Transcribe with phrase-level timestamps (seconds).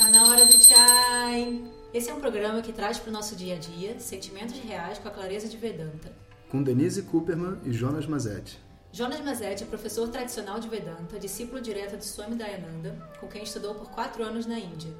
[0.00, 1.62] Tá na hora do chai.
[1.92, 5.08] Esse é um programa que traz para o nosso dia a dia sentimentos reais com
[5.08, 6.10] a clareza de Vedanta.
[6.48, 8.58] Com Denise Cooperman e Jonas Mazetti.
[8.90, 13.74] Jonas Mazetti é professor tradicional de Vedanta, discípulo direto de Swami Dayananda, com quem estudou
[13.74, 14.90] por quatro anos na Índia.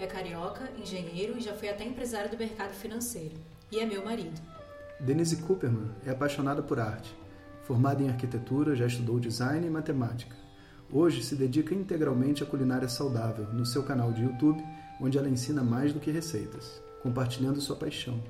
[0.00, 3.34] É carioca, engenheiro e já foi até empresário do mercado financeiro.
[3.70, 4.40] E é meu marido.
[4.98, 7.14] Denise Cooperman é apaixonada por arte.
[7.64, 10.45] Formada em arquitetura, já estudou design e matemática.
[10.92, 14.64] Hoje se dedica integralmente à culinária saudável no seu canal de YouTube,
[15.00, 18.22] onde ela ensina mais do que receitas, compartilhando sua paixão.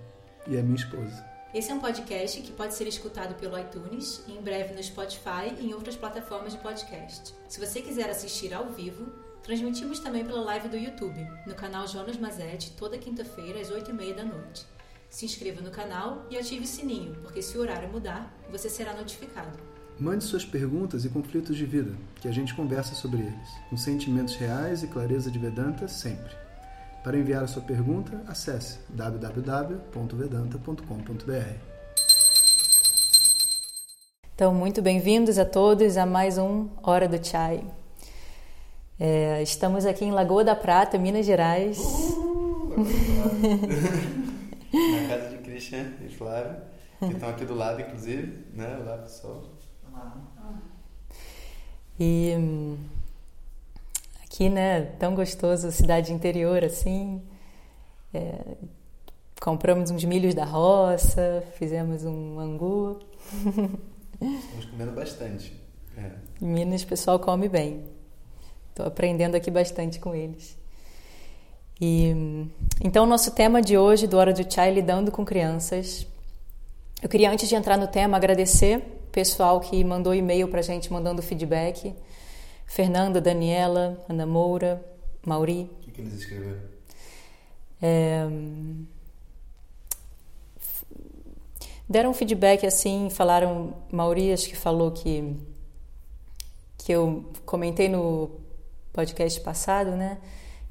[0.49, 1.25] E é minha esposa.
[1.53, 5.55] Esse é um podcast que pode ser escutado pelo iTunes e em breve no Spotify
[5.59, 7.35] e em outras plataformas de podcast.
[7.47, 9.07] Se você quiser assistir ao vivo,
[9.43, 14.25] transmitimos também pela live do YouTube, no canal Jonas Mazetti, toda quinta-feira às 8h30 da
[14.25, 14.67] noite.
[15.11, 18.95] Se inscreva no canal e ative o sininho, porque se o horário mudar, você será
[18.95, 19.66] notificado.
[19.99, 24.37] Mande suas perguntas e conflitos de vida, que a gente conversa sobre eles, com sentimentos
[24.37, 26.37] reais e clareza de Vedanta sempre.
[27.03, 31.55] Para enviar a sua pergunta, acesse www.vedanta.com.br.
[34.35, 37.65] Então, muito bem-vindos a todos a mais um Hora do Chai.
[39.01, 41.79] É, estamos aqui em Lagoa da Prata, Minas Gerais.
[41.79, 42.77] Uhul,
[44.75, 46.57] Na casa de Christian e Flávio,
[46.99, 48.77] que estão aqui do lado, inclusive, né?
[48.79, 49.56] Olá, pessoal.
[51.99, 52.77] E hum,
[54.25, 57.23] aqui, né, tão gostoso, cidade interior assim.
[58.13, 58.57] É,
[59.41, 63.01] compramos uns milhos da roça, fizemos um angu.
[64.21, 65.53] Estamos comendo bastante.
[65.97, 66.11] É.
[66.41, 67.85] Em Minas o pessoal come bem.
[68.71, 70.57] Estou aprendendo aqui bastante com eles.
[71.81, 72.15] E
[72.83, 76.07] então o nosso tema de hoje do Hora do Chai lidando com crianças.
[77.03, 80.93] Eu queria antes de entrar no tema agradecer pessoal que mandou e-mail para a gente
[80.93, 81.95] mandando feedback.
[82.67, 84.85] Fernanda, Daniela, Ana Moura,
[85.25, 85.71] Mauri.
[85.79, 86.61] O que, que eles escreveram?
[87.81, 88.29] É,
[91.89, 95.35] deram feedback assim, falaram, Mauri acho que falou que
[96.77, 98.31] que eu comentei no
[98.93, 100.19] podcast passado, né?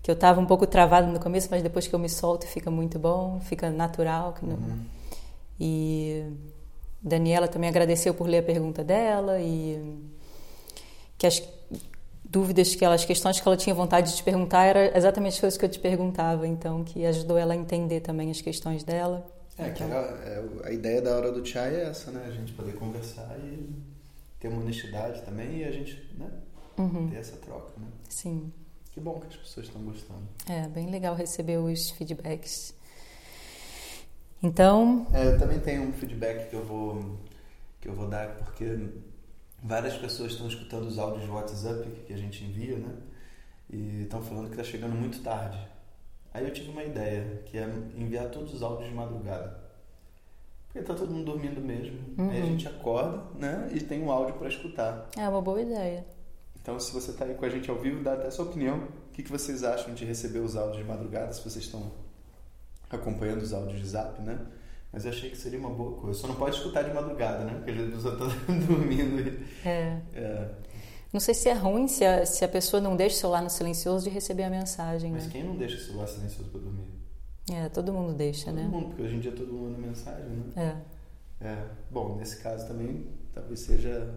[0.04, 2.70] Que eu estava um pouco travada no começo, mas depois que eu me solto fica
[2.70, 4.36] muito bom, fica natural.
[4.44, 4.86] Uhum.
[5.60, 6.24] E
[7.02, 10.00] Daniela também agradeceu por ler a pergunta dela e
[11.18, 11.42] que as
[12.24, 15.40] dúvidas que ela, as questões que ela tinha vontade de te perguntar era exatamente as
[15.40, 19.26] coisas que eu te perguntava, então que ajudou ela a entender também as questões dela.
[19.58, 19.74] É, então...
[19.74, 22.26] que era, é, a ideia da hora do chai é essa, né?
[22.28, 23.74] A gente poder conversar e
[24.40, 26.30] ter uma honestidade também e a gente, né?
[26.78, 27.10] Uhum.
[27.10, 27.88] Ter essa troca, né?
[28.10, 28.52] Sim.
[28.92, 30.24] Que bom que as pessoas estão gostando.
[30.48, 32.74] É, bem legal receber os feedbacks.
[34.42, 35.08] Então.
[35.14, 37.18] É, eu também tenho um feedback que eu vou
[37.82, 38.90] que eu vou dar porque
[39.62, 42.94] várias pessoas estão escutando os áudios de WhatsApp que a gente envia, né?
[43.70, 45.60] E estão falando que está chegando muito tarde.
[46.34, 49.58] Aí eu tive uma ideia, que é enviar todos os áudios de madrugada.
[50.68, 51.98] Porque tá todo mundo dormindo mesmo.
[52.18, 52.30] Uhum.
[52.30, 53.70] Aí a gente acorda, né?
[53.72, 55.10] E tem um áudio para escutar.
[55.18, 56.06] É uma boa ideia.
[56.62, 58.80] Então, se você está aí com a gente ao vivo, dá até a sua opinião.
[58.80, 61.92] O que, que vocês acham de receber os áudios de madrugada, se vocês estão
[62.96, 64.40] acompanhando os áudios de zap, né?
[64.92, 66.20] Mas eu achei que seria uma boa coisa.
[66.20, 67.54] Só não pode escutar de madrugada, né?
[67.56, 68.26] Porque a pessoa está
[68.68, 69.20] dormindo.
[69.20, 69.68] E...
[69.68, 70.00] É.
[70.14, 70.50] é.
[71.12, 73.50] Não sei se é ruim se a, se a pessoa não deixa o celular no
[73.50, 75.12] silencioso de receber a mensagem.
[75.12, 75.32] Mas né?
[75.32, 76.90] quem não deixa o celular silencioso para dormir?
[77.52, 78.64] É, todo mundo deixa, todo né?
[78.64, 80.82] Todo mundo, porque hoje em dia todo mundo manda mensagem, né?
[81.42, 81.48] É.
[81.48, 81.66] É.
[81.92, 84.14] Bom, nesse caso também talvez seja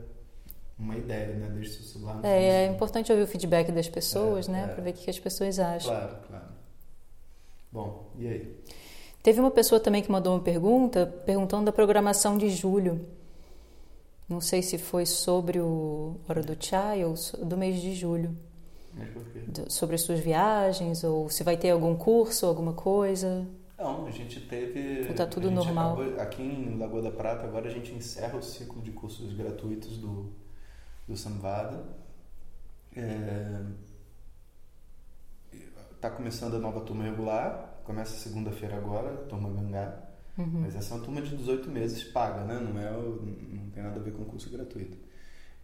[0.78, 1.50] uma ideia, né?
[1.54, 4.64] Deixe seu celular no É, é importante ouvir o feedback das pessoas, é, né?
[4.64, 4.74] É.
[4.74, 5.90] Para ver o que as pessoas acham.
[5.90, 6.57] Claro, claro.
[7.70, 8.56] Bom, e aí?
[9.22, 13.00] Teve uma pessoa também que mandou uma pergunta perguntando da programação de julho.
[14.28, 18.36] Não sei se foi sobre o Hora do Chai ou do mês de julho.
[18.94, 19.40] Mas por quê?
[19.68, 23.46] Sobre as suas viagens ou se vai ter algum curso, alguma coisa.
[23.78, 25.06] Não, a gente teve.
[25.08, 25.94] Ou tá tudo normal.
[25.94, 29.96] Acabou, aqui em Lagoa da Prata, agora a gente encerra o ciclo de cursos gratuitos
[29.98, 30.32] do,
[31.06, 31.84] do Samvada.
[32.96, 33.60] É,
[36.00, 40.08] tá começando a nova turma regular, começa segunda-feira agora, turma Gangá.
[40.36, 40.60] Uhum.
[40.60, 42.60] Mas essa é uma turma de 18 meses paga, né?
[42.60, 44.96] Não, é, não tem nada a ver com curso gratuito.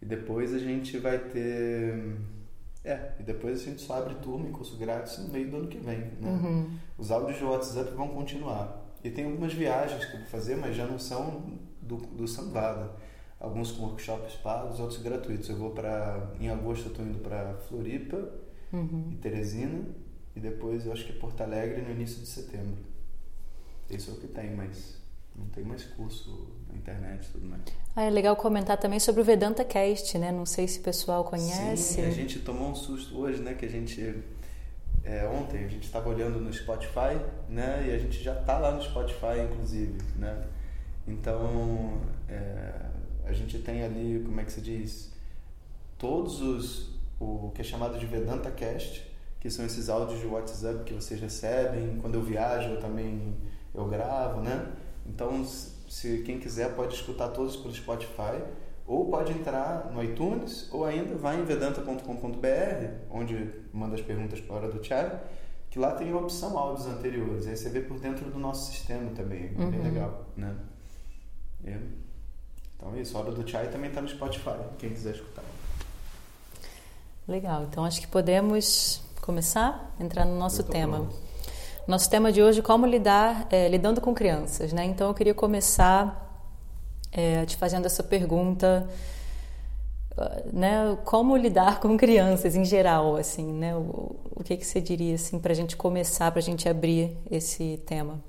[0.01, 2.17] E depois a gente vai ter.
[2.83, 5.67] É, e depois a gente só abre turma em curso grátis no meio do ano
[5.67, 5.99] que vem.
[6.21, 6.29] Né?
[6.29, 6.69] Uhum.
[6.97, 8.83] Os áudios de WhatsApp vão continuar.
[9.03, 12.91] E tem algumas viagens que eu vou fazer, mas já não são do, do Samvada.
[13.39, 15.49] Alguns com workshops pagos, outros gratuitos.
[15.49, 16.31] Eu vou para.
[16.39, 18.29] Em agosto eu estou indo para Floripa
[18.73, 19.09] uhum.
[19.11, 19.85] e Teresina.
[20.35, 22.77] E depois eu acho que Porto Alegre no início de setembro.
[23.89, 24.97] Isso é o que tem, mas
[25.35, 27.61] não tem mais curso na internet tudo mais.
[27.95, 30.31] Ah, é legal comentar também sobre o Vedanta Cast, né?
[30.31, 31.95] Não sei se o pessoal conhece.
[31.95, 33.53] Sim, a gente tomou um susto hoje, né?
[33.53, 34.23] Que a gente
[35.05, 37.85] é, ontem a gente estava olhando no Spotify, né?
[37.87, 40.45] E a gente já está lá no Spotify, inclusive, né?
[41.07, 42.71] Então, é,
[43.23, 45.13] a gente tem ali, como é que se diz?
[45.99, 46.89] Todos os,
[47.19, 49.05] o que é chamado de Vedanta Cast,
[49.45, 51.99] que são esses áudios de WhatsApp que vocês recebem.
[52.01, 53.35] Quando eu viajo, eu também
[53.75, 54.71] eu gravo, né?
[55.05, 58.41] Então, se quem quiser pode escutar todos pelo Spotify
[58.87, 64.55] ou pode entrar no iTunes ou ainda vai em vedanta.com.br, onde manda as perguntas para
[64.55, 65.19] a hora do Thiago,
[65.69, 67.45] que lá tem a opção áudios anteriores.
[67.45, 69.69] Aí você vê por dentro do nosso sistema também, é uhum.
[69.69, 70.55] bem legal, né?
[71.63, 71.77] É.
[72.75, 75.43] Então é isso, a hora do Chai também está no Spotify, quem quiser escutar.
[77.27, 80.97] Legal, então acho que podemos começar a entrar no nosso tema.
[80.97, 81.15] Pronto.
[81.87, 84.85] Nosso tema de hoje como lidar, é, lidando com crianças, né?
[84.85, 86.45] Então eu queria começar
[87.11, 88.87] é, te fazendo essa pergunta,
[90.53, 90.97] né?
[91.03, 93.75] Como lidar com crianças em geral, assim, né?
[93.75, 97.17] O, o que que você diria assim para a gente começar, para a gente abrir
[97.29, 98.23] esse tema?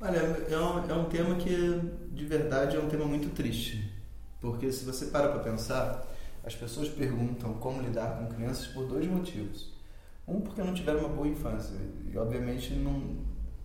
[0.00, 1.80] Olha, é um, é um tema que
[2.10, 3.90] de verdade é um tema muito triste,
[4.40, 6.11] porque se você para para pensar,
[6.44, 9.72] as pessoas perguntam como lidar com crianças por dois motivos.
[10.26, 11.74] Um, porque não tiveram uma boa infância
[12.10, 13.16] e, obviamente, não,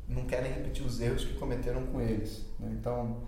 [0.08, 2.46] não querem repetir os erros que cometeram com eles.
[2.60, 2.76] Né?
[2.80, 3.28] Então,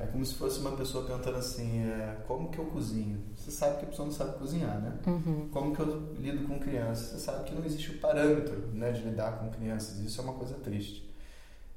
[0.00, 3.22] é como se fosse uma pessoa perguntando assim: é, como que eu cozinho?
[3.36, 4.98] Você sabe que a pessoa não sabe cozinhar, né?
[5.06, 5.48] Uhum.
[5.52, 7.08] Como que eu lido com crianças?
[7.08, 9.98] Você sabe que não existe o parâmetro né, de lidar com crianças.
[9.98, 11.10] Isso é uma coisa triste.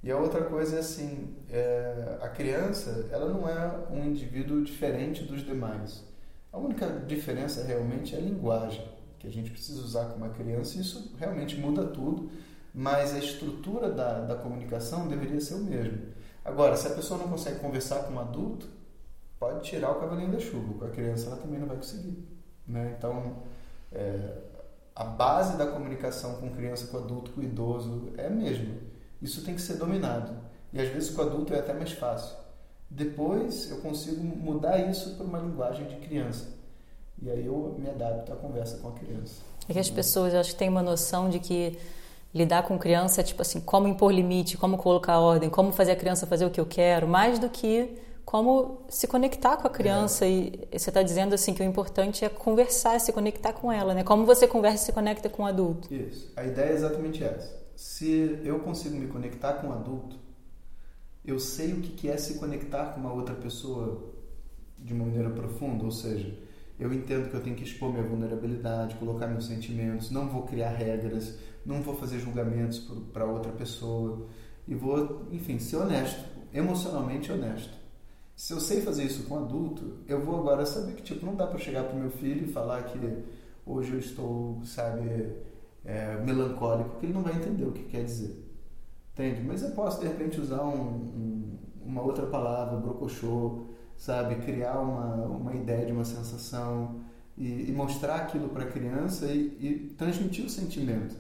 [0.02, 5.26] E a outra coisa é assim: é, a criança ela não é um indivíduo diferente
[5.26, 6.06] dos demais.
[6.54, 10.80] A única diferença realmente é a linguagem que a gente precisa usar com uma criança.
[10.80, 12.30] Isso realmente muda tudo,
[12.72, 15.98] mas a estrutura da, da comunicação deveria ser o mesmo.
[16.46, 18.68] Agora, se a pessoa não consegue conversar com um adulto,
[19.40, 20.74] pode tirar o cavalinho da chuva.
[20.78, 22.24] Com a criança, ela também não vai conseguir.
[22.68, 22.94] Né?
[22.98, 23.38] Então,
[23.92, 24.38] é,
[24.96, 28.76] a base da comunicação com criança, com adulto, com idoso é a mesma.
[29.20, 30.36] Isso tem que ser dominado.
[30.72, 32.43] E às vezes com adulto é até mais fácil.
[32.96, 36.48] Depois eu consigo mudar isso para uma linguagem de criança.
[37.20, 39.42] E aí eu me adapto à conversa com a criança.
[39.68, 41.78] É que as pessoas acho que têm uma noção de que
[42.34, 45.96] lidar com criança é tipo assim, como impor limite, como colocar ordem, como fazer a
[45.96, 50.26] criança fazer o que eu quero, mais do que como se conectar com a criança.
[50.26, 50.30] É.
[50.30, 54.04] E você está dizendo assim que o importante é conversar, se conectar com ela, né?
[54.04, 55.92] Como você conversa e se conecta com o adulto.
[55.92, 56.32] Isso.
[56.36, 57.64] A ideia é exatamente essa.
[57.76, 60.23] Se eu consigo me conectar com o adulto,
[61.26, 64.12] eu sei o que é se conectar com uma outra pessoa
[64.78, 66.38] de uma maneira profunda, ou seja,
[66.80, 70.72] eu entendo que eu tenho que expor minha vulnerabilidade, colocar meus sentimentos, não vou criar
[70.72, 72.80] regras, não vou fazer julgamentos
[73.14, 74.28] para outra pessoa
[74.68, 77.74] e vou, enfim, ser honesto, emocionalmente honesto.
[78.36, 81.48] Se eu sei fazer isso com adulto, eu vou agora saber que tipo não dá
[81.48, 83.00] para chegar para meu filho e falar que
[83.66, 85.32] hoje eu estou, sabe,
[85.86, 88.43] é, melancólico, que ele não vai entender o que quer dizer.
[89.14, 89.44] Entende?
[89.44, 93.66] Mas eu posso de repente usar um, um, uma outra palavra, brocochô,
[93.96, 97.02] sabe, criar uma, uma ideia de uma sensação
[97.38, 101.16] e, e mostrar aquilo para a criança e, e transmitir o sentimento.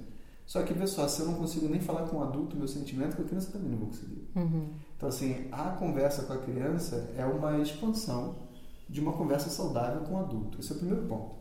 [0.45, 3.15] Só que, vê só, se eu não consigo nem falar com o adulto meu sentimento,
[3.15, 4.27] com a criança também não vou conseguir.
[4.35, 4.67] Uhum.
[4.97, 8.35] Então, assim, a conversa com a criança é uma expansão
[8.89, 10.59] de uma conversa saudável com o adulto.
[10.59, 11.35] Esse é o primeiro ponto.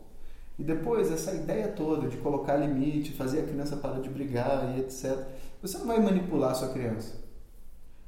[0.57, 4.81] E depois, essa ideia toda de colocar limite, fazer a criança parar de brigar e
[4.81, 5.27] etc.
[5.63, 7.15] Você não vai manipular a sua criança.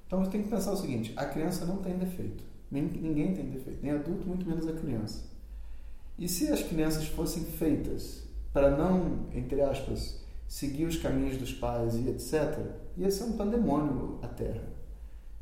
[0.06, 2.44] Então, você tem que pensar o seguinte: a criança não tem defeito.
[2.70, 3.80] Nem, ninguém tem defeito.
[3.82, 5.24] Nem adulto, muito menos a criança.
[6.20, 11.96] E se as crianças fossem feitas para não, entre aspas, seguir os caminhos dos pais
[11.96, 12.60] e etc.,
[12.98, 14.68] ia ser um pandemônio a Terra.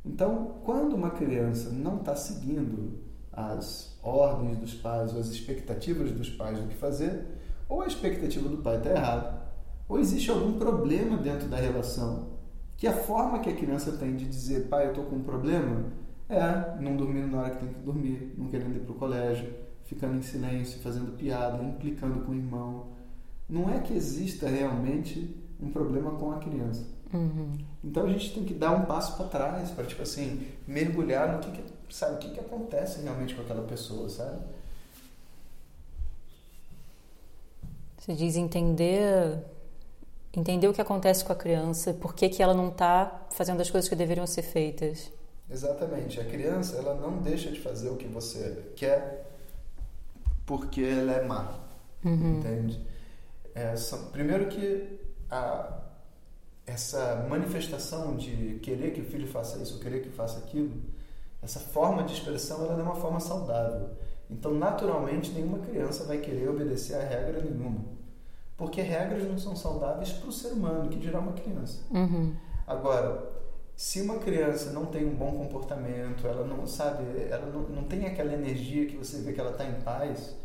[0.06, 3.00] Então, quando uma criança não está seguindo
[3.32, 7.26] as ordens dos pais ou as expectativas dos pais do que fazer,
[7.68, 9.43] ou a expectativa do pai está errada,
[9.94, 12.30] ou existe algum problema dentro da relação,
[12.76, 15.86] que a forma que a criança tem de dizer, pai, eu estou com um problema,
[16.28, 19.54] é não dormindo na hora que tem que dormir, não querendo ir para o colégio,
[19.86, 22.88] ficando em silêncio, fazendo piada, implicando com o irmão,
[23.48, 26.88] não é que exista realmente um problema com a criança.
[27.14, 27.52] Uhum.
[27.84, 31.40] Então a gente tem que dar um passo para trás para tipo assim mergulhar no
[31.40, 34.42] que, que sabe o que, que acontece realmente com aquela pessoa, sabe?
[38.00, 39.53] Você diz entender
[40.36, 43.70] entender o que acontece com a criança, por que, que ela não está fazendo as
[43.70, 45.12] coisas que deveriam ser feitas.
[45.50, 46.20] Exatamente.
[46.20, 49.30] A criança ela não deixa de fazer o que você quer
[50.46, 51.60] porque ela é má,
[52.04, 52.40] uhum.
[52.40, 52.82] entende?
[53.54, 55.00] É, são, primeiro que
[55.30, 55.82] a,
[56.66, 60.82] essa manifestação de querer que o filho faça isso, querer que faça aquilo,
[61.42, 63.90] essa forma de expressão ela é uma forma saudável.
[64.30, 67.84] Então, naturalmente, nenhuma criança vai querer obedecer a regra nenhuma.
[68.58, 71.80] Porque regras não são saudáveis para o ser humano, que dirá uma criança.
[71.92, 72.34] Uhum.
[72.68, 73.32] Agora,
[73.76, 78.06] se uma criança não tem um bom comportamento, ela não sabe, ela não, não tem
[78.06, 80.36] aquela energia que você vê que ela está em paz,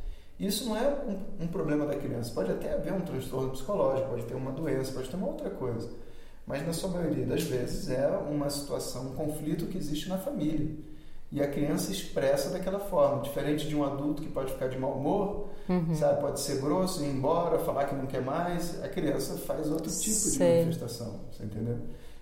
[0.41, 2.33] isso não é um, um, problema da criança.
[2.33, 5.91] Pode até haver um transtorno psicológico, pode ter uma doença, pode ter uma outra coisa.
[6.47, 10.75] Mas na sua maioria das vezes é uma situação, um conflito que existe na família.
[11.31, 14.93] E a criança expressa daquela forma, diferente de um adulto que pode ficar de mau
[14.93, 15.95] humor, uhum.
[15.95, 18.83] sabe, pode ser grosso, ir embora, falar que não quer mais.
[18.83, 20.49] A criança faz outro tipo Sei.
[20.49, 21.77] de manifestação, você entendeu?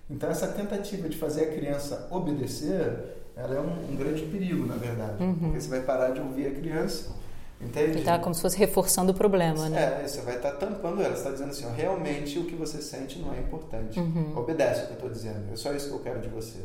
[0.09, 4.75] Então essa tentativa de fazer a criança obedecer, ela é um, um grande perigo, na
[4.75, 5.35] verdade, uhum.
[5.35, 7.15] porque você vai parar de ouvir a criança
[7.59, 7.99] Entende?
[7.99, 10.03] Está como se fosse reforçando o problema, né?
[10.03, 11.15] É, você vai estar tá tampando ela.
[11.15, 13.99] Você está dizendo assim, ó, realmente o que você sente não é importante.
[13.99, 14.37] Uhum.
[14.37, 15.51] Obedece o que eu estou dizendo.
[15.51, 16.59] É só isso que eu quero de você.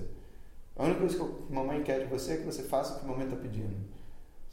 [0.77, 3.07] A única coisa que a mamãe quer de você é que você faça o que
[3.07, 3.77] mamãe está pedindo.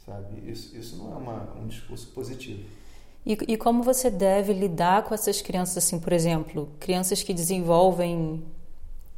[0.04, 0.50] Sabe?
[0.50, 2.64] Isso, isso não é uma, um discurso positivo.
[3.24, 8.42] E, e como você deve lidar com essas crianças, assim, por exemplo, crianças que desenvolvem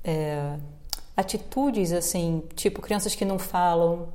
[0.03, 0.59] é,
[1.17, 4.09] atitudes, assim, tipo crianças que não falam,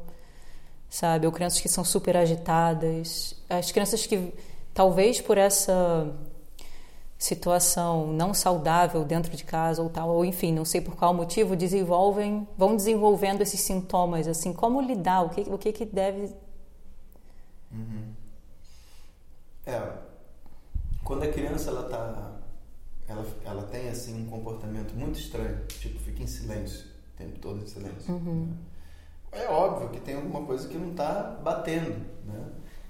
[0.89, 1.25] sabe?
[1.25, 3.36] Ou crianças que são super agitadas.
[3.50, 4.34] As crianças que,
[4.74, 6.13] talvez por essa
[7.17, 11.55] situação não saudável dentro de casa ou tal, ou enfim, não sei por qual motivo,
[11.55, 16.33] desenvolvem, vão desenvolvendo esses sintomas, assim, como lidar, o que, o que, que deve...
[17.71, 18.13] Uhum.
[19.65, 19.81] É,
[21.03, 22.36] quando a criança, ela tá,
[23.07, 27.63] ela, ela tem, assim, um comportamento muito estranho, tipo, fica em silêncio, o tempo todo
[27.63, 28.45] em silêncio, uhum.
[28.45, 28.57] né?
[29.31, 32.45] é óbvio que tem alguma coisa que não está batendo, né?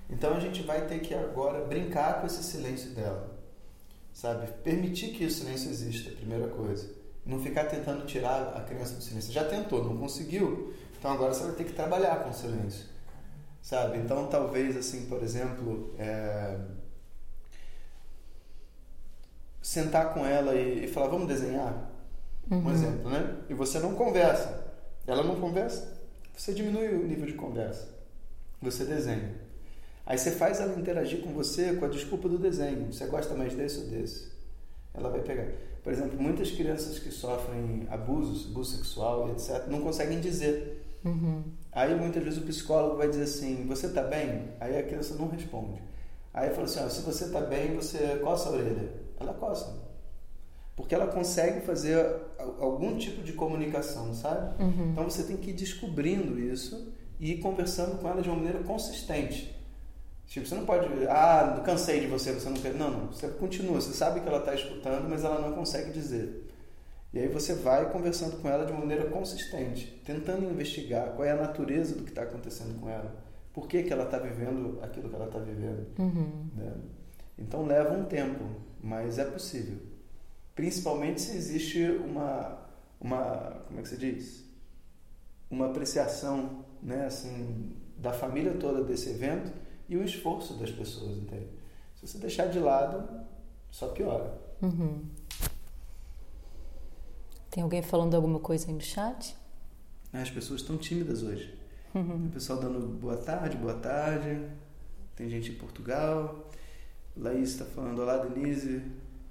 [0.10, 3.37] Então a gente vai ter que agora brincar com esse silêncio dela,
[4.18, 4.48] sabe?
[4.64, 6.90] Permitir que o silêncio exista, primeira coisa.
[7.24, 9.32] Não ficar tentando tirar a criança do silêncio.
[9.32, 10.74] Já tentou, não conseguiu.
[10.98, 12.86] Então agora você vai ter que trabalhar com o silêncio,
[13.62, 14.00] sabe?
[14.00, 16.58] Então talvez assim, por exemplo, é...
[19.62, 21.92] sentar com ela e, e falar, vamos desenhar,
[22.50, 22.66] uhum.
[22.66, 23.38] um exemplo, né?
[23.48, 24.66] E você não conversa.
[25.06, 25.98] Ela não conversa
[26.38, 27.90] você diminui o nível de conversa.
[28.62, 29.34] Você desenha.
[30.08, 32.92] Aí você faz ela interagir com você com a desculpa do desenho.
[32.92, 34.32] Você gosta mais desse ou desse?
[34.94, 35.46] Ela vai pegar.
[35.84, 40.84] Por exemplo, muitas crianças que sofrem abusos, abuso sexual e etc., não conseguem dizer.
[41.06, 41.44] Uhum.
[41.72, 44.50] Aí muitas vezes o psicólogo vai dizer assim: Você está bem?
[44.60, 45.82] Aí a criança não responde.
[46.34, 48.90] Aí fala assim: ó, Se você está bem, você coça a orelha.
[49.20, 49.88] Ela coça
[50.78, 51.98] porque ela consegue fazer
[52.60, 54.64] algum tipo de comunicação, sabe?
[54.64, 54.92] Uhum.
[54.92, 58.60] Então você tem que ir descobrindo isso e ir conversando com ela de uma maneira
[58.60, 59.57] consistente.
[60.27, 62.74] Tipo, você não pode, ah, cansei de você, você não quer.
[62.74, 66.46] Não, não, você continua, você sabe que ela está escutando, mas ela não consegue dizer.
[67.13, 71.36] E aí você vai conversando com ela de maneira consistente, tentando investigar qual é a
[71.36, 73.15] natureza do que está acontecendo com ela,
[73.53, 75.88] por que, que ela está vivendo aquilo que ela está vivendo.
[75.98, 76.50] Uhum.
[76.53, 76.74] Né?
[77.39, 78.43] Então leva um tempo,
[78.84, 79.77] mas é possível
[80.57, 82.57] principalmente se existe uma,
[83.00, 84.43] uma como é que se diz?
[85.51, 89.53] Uma apreciação, né, assim, da família toda desse evento
[89.88, 91.48] e o esforço das pessoas, entende?
[91.96, 93.25] Se você deixar de lado,
[93.72, 94.39] só piora.
[94.62, 95.06] Uhum.
[97.50, 99.36] Tem alguém falando alguma coisa aí no chat?
[100.13, 101.58] As pessoas estão tímidas hoje.
[101.94, 102.27] Uhum.
[102.27, 104.48] O pessoal dando boa tarde, boa tarde.
[105.15, 106.50] Tem gente em Portugal.
[107.15, 108.84] Laís está falando, olá Denise,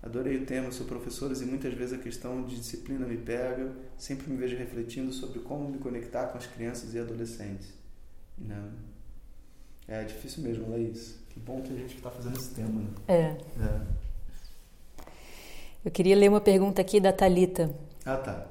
[0.07, 3.73] Adorei o tema, sou professora e muitas vezes a questão de disciplina me pega.
[3.99, 7.75] Sempre me vejo refletindo sobre como me conectar com as crianças e adolescentes.
[8.39, 8.71] Não.
[9.89, 11.17] É difícil mesmo, Laís.
[11.31, 12.81] Que bom que a gente está fazendo esse tema.
[12.81, 12.89] Né?
[13.09, 13.37] É.
[13.63, 13.81] é.
[15.85, 17.71] Eu queria ler uma pergunta aqui da Talita.
[18.05, 18.47] Ah, tá.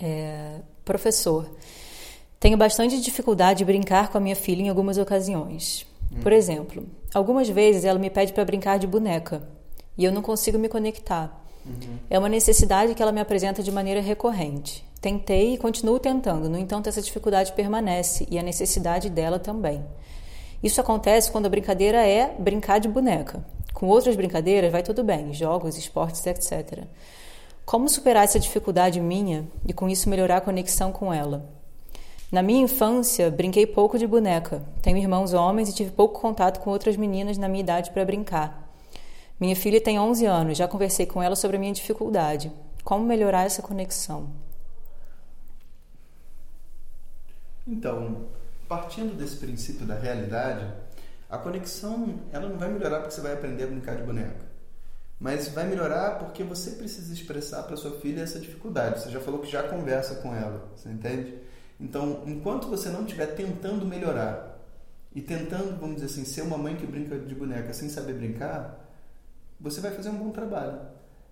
[0.00, 1.50] É, professor,
[2.40, 5.86] tenho bastante dificuldade de brincar com a minha filha em algumas ocasiões.
[6.10, 6.20] Hum.
[6.20, 9.46] Por exemplo, algumas vezes ela me pede para brincar de boneca
[9.96, 11.44] e eu não consigo me conectar.
[11.66, 11.98] Uhum.
[12.08, 14.86] É uma necessidade que ela me apresenta de maneira recorrente.
[15.00, 19.84] Tentei e continuo tentando, no entanto, essa dificuldade permanece e a necessidade dela também.
[20.62, 23.44] Isso acontece quando a brincadeira é brincar de boneca.
[23.72, 26.84] Com outras brincadeiras vai tudo bem, jogos, esportes, etc.
[27.64, 31.48] Como superar essa dificuldade minha e com isso melhorar a conexão com ela?
[32.30, 34.62] Na minha infância, brinquei pouco de boneca.
[34.82, 38.68] Tenho irmãos homens e tive pouco contato com outras meninas na minha idade para brincar.
[39.38, 42.50] Minha filha tem 11 anos, já conversei com ela sobre a minha dificuldade.
[42.82, 44.28] Como melhorar essa conexão?
[47.66, 48.26] Então,
[48.68, 50.66] partindo desse princípio da realidade,
[51.28, 54.46] a conexão ela não vai melhorar porque você vai aprender a brincar de boneca.
[55.18, 59.00] Mas vai melhorar porque você precisa expressar para sua filha essa dificuldade.
[59.00, 61.36] Você já falou que já conversa com ela, você entende?
[61.80, 64.58] Então, enquanto você não estiver tentando melhorar
[65.14, 68.88] e tentando, vamos dizer assim, ser uma mãe que brinca de boneca sem saber brincar,
[69.60, 70.78] você vai fazer um bom trabalho.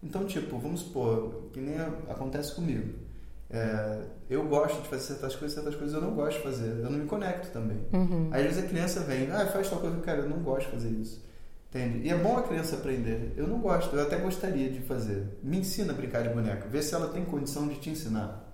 [0.03, 1.79] Então, tipo, vamos supor, que nem
[2.09, 3.06] acontece comigo.
[3.49, 6.71] É, eu gosto de fazer certas coisas, certas coisas eu não gosto de fazer.
[6.71, 7.79] Eu não me conecto também.
[7.93, 8.29] Uhum.
[8.33, 10.91] Às vezes a criança vem, ah, faz tal coisa, cara, eu não gosto de fazer
[10.91, 11.25] isso.
[11.69, 12.07] Entende?
[12.07, 13.35] E é bom a criança aprender.
[13.37, 15.39] Eu não gosto, eu até gostaria de fazer.
[15.43, 18.45] Me ensina a brincar de boneca, vê se ela tem condição de te ensinar.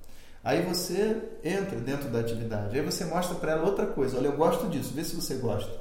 [0.45, 4.19] Aí você entra dentro da atividade, aí você mostra para ela outra coisa.
[4.19, 5.73] Olha, eu gosto disso, vê se você gosta.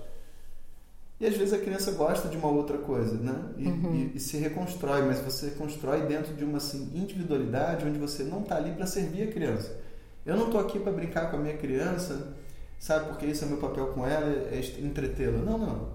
[1.21, 3.35] E às vezes a criança gosta de uma outra coisa, né?
[3.55, 3.93] E, uhum.
[3.93, 8.41] e, e se reconstrói, mas você constrói dentro de uma assim, individualidade onde você não
[8.41, 9.71] está ali para servir a criança.
[10.25, 12.33] Eu não estou aqui para brincar com a minha criança,
[12.79, 13.09] sabe?
[13.09, 15.37] Porque esse é meu papel com ela, é entretê-la.
[15.37, 15.89] Não, não.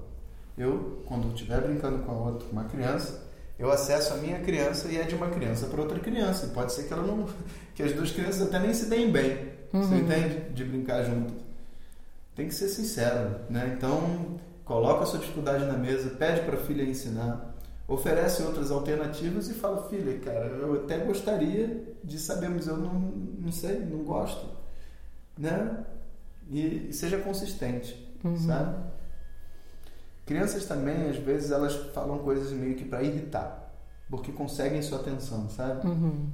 [0.57, 3.21] Eu, quando estiver brincando com a outra, com uma criança,
[3.59, 6.47] eu acesso a minha criança e é de uma criança para outra criança.
[6.47, 7.27] E pode ser que ela não,
[7.75, 9.57] que as duas crianças até nem se deem bem.
[9.73, 9.83] Uhum.
[9.83, 10.51] Você entende?
[10.55, 11.35] De brincar junto.
[12.37, 13.75] Tem que ser sincero, né?
[13.77, 17.55] Então coloca a sua dificuldade na mesa, pede para a filha ensinar,
[17.89, 22.93] oferece outras alternativas e fala, filha, cara, eu até gostaria de saber, mas eu não,
[22.93, 24.45] não sei, não gosto,
[25.39, 25.87] né?
[26.51, 28.37] E, e seja consistente, uhum.
[28.37, 28.77] sabe?
[30.27, 33.73] Crianças também, às vezes, elas falam coisas meio que para irritar,
[34.11, 35.87] porque conseguem sua atenção, sabe?
[35.87, 36.29] Uhum.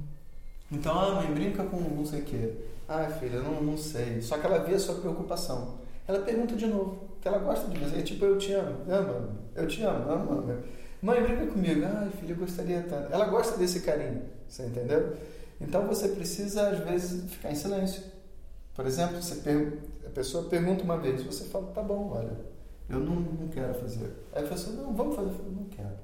[0.71, 2.55] Então, ah, mãe, brinca com não sei o quê.
[2.89, 4.23] Ah, filha, não, não sei.
[4.23, 5.75] Só que ela vê a sua preocupação.
[6.07, 9.65] Ela pergunta de novo que ela gosta de dizer, tipo, eu te amo, ama, eu
[9.65, 10.59] te amo, ama, ama.
[11.01, 11.81] Mãe, brinca comigo.
[11.85, 13.13] Ai, filho, eu gostaria tanto.
[13.13, 15.15] Ela gosta desse carinho, você entendeu?
[15.61, 18.03] Então você precisa, às vezes, ficar em silêncio.
[18.75, 19.79] Por exemplo, você per...
[20.05, 22.37] a pessoa pergunta uma vez, você fala, tá bom, olha,
[22.89, 24.11] eu não, não quero fazer.
[24.33, 25.29] Aí a pessoa, não, vamos fazer.
[25.29, 25.95] Eu não quero.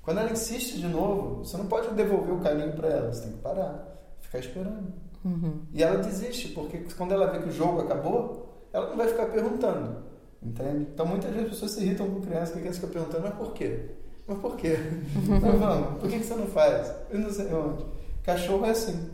[0.00, 3.32] Quando ela insiste de novo, você não pode devolver o carinho para ela, você tem
[3.32, 3.86] que parar,
[4.22, 4.94] ficar esperando.
[5.22, 5.60] Uhum.
[5.74, 9.26] E ela desiste, porque quando ela vê que o jogo acabou, ela não vai ficar
[9.26, 10.13] perguntando.
[10.44, 10.86] Entende?
[10.92, 13.34] Então muitas vezes as pessoas se irritam com criança, que a criança fica perguntando, mas
[13.34, 13.80] por quê?
[14.26, 14.76] Mas por quê?
[15.36, 16.92] Então vamos, por que, que você não faz?
[17.10, 17.84] Eu não sei onde.
[18.22, 19.10] Cachorro é assim.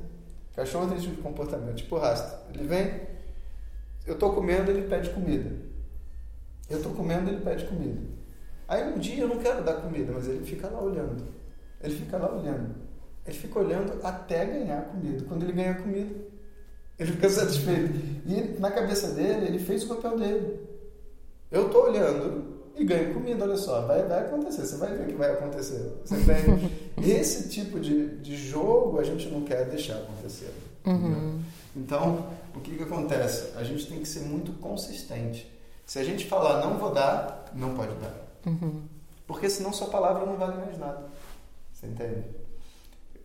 [0.54, 2.36] Cachorro tem esse tipo de comportamento, tipo rastro.
[2.52, 3.00] Ele vem,
[4.06, 5.50] eu estou comendo, ele pede comida.
[6.68, 8.00] Eu estou comendo, ele pede comida.
[8.68, 11.24] Aí um dia eu não quero dar comida, mas ele fica lá olhando.
[11.82, 12.74] Ele fica lá olhando.
[13.26, 15.24] Ele fica olhando até ganhar comida.
[15.28, 16.14] Quando ele ganha comida,
[16.98, 17.92] ele fica satisfeito.
[18.26, 20.69] E na cabeça dele, ele fez o papel dele.
[21.50, 25.06] Eu estou olhando e ganho comida, olha só, vai, vai acontecer, você vai ver o
[25.08, 25.92] que vai acontecer.
[27.02, 30.54] Esse tipo de, de jogo a gente não quer deixar acontecer.
[30.86, 31.42] Uhum.
[31.76, 33.56] Então, o que, que acontece?
[33.56, 35.50] A gente tem que ser muito consistente.
[35.84, 38.14] Se a gente falar não vou dar, não pode dar.
[38.46, 38.82] Uhum.
[39.26, 41.02] Porque senão sua palavra não vale mais nada.
[41.72, 42.24] Você entende?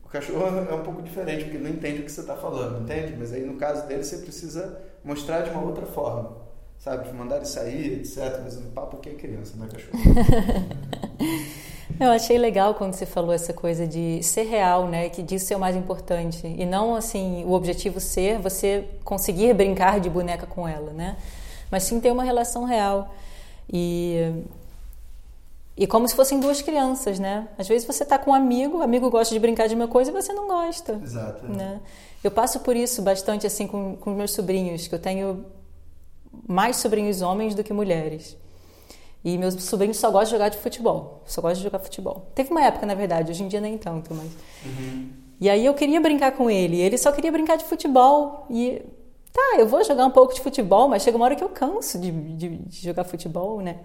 [0.03, 2.81] O cachorro é um pouco diferente, porque ele não entende o que você está falando,
[2.81, 3.15] entende?
[3.17, 6.44] Mas aí no caso dele você precisa mostrar de uma outra forma
[6.79, 8.39] sabe, mandar ele sair, etc.
[8.43, 9.97] Mas um papo que é criança, não é cachorro.
[11.99, 15.07] Eu achei legal quando você falou essa coisa de ser real, né?
[15.07, 16.45] Que disso é o mais importante.
[16.45, 21.15] E não, assim, o objetivo ser você conseguir brincar de boneca com ela, né?
[21.71, 23.13] Mas sim ter uma relação real.
[23.71, 24.43] E,
[25.77, 27.47] e como se fossem duas crianças, né?
[27.57, 30.11] Às vezes você está com um amigo, o amigo gosta de brincar de uma coisa
[30.11, 30.99] e você não gosta.
[31.01, 31.47] Exato.
[31.47, 31.79] Né?
[32.23, 35.45] Eu passo por isso bastante, assim, com, com meus sobrinhos, que eu tenho
[36.47, 38.37] mais sobrinhos homens do que mulheres.
[39.23, 41.21] E meus sobrinhos só gostam de jogar de futebol.
[41.25, 42.27] Só gostam de jogar futebol.
[42.35, 44.31] Teve uma época, na verdade, hoje em dia nem tanto, mas.
[44.65, 45.09] Uhum.
[45.41, 46.79] E aí eu queria brincar com ele.
[46.79, 48.45] Ele só queria brincar de futebol.
[48.49, 48.81] E
[49.33, 51.99] tá, eu vou jogar um pouco de futebol, mas chega uma hora que eu canso
[51.99, 53.77] de, de, de jogar futebol, né?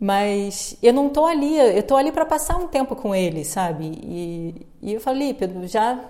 [0.00, 3.92] Mas eu não tô ali, eu tô ali para passar um tempo com ele, sabe?
[4.02, 6.00] E, e eu falei, Pedro, já.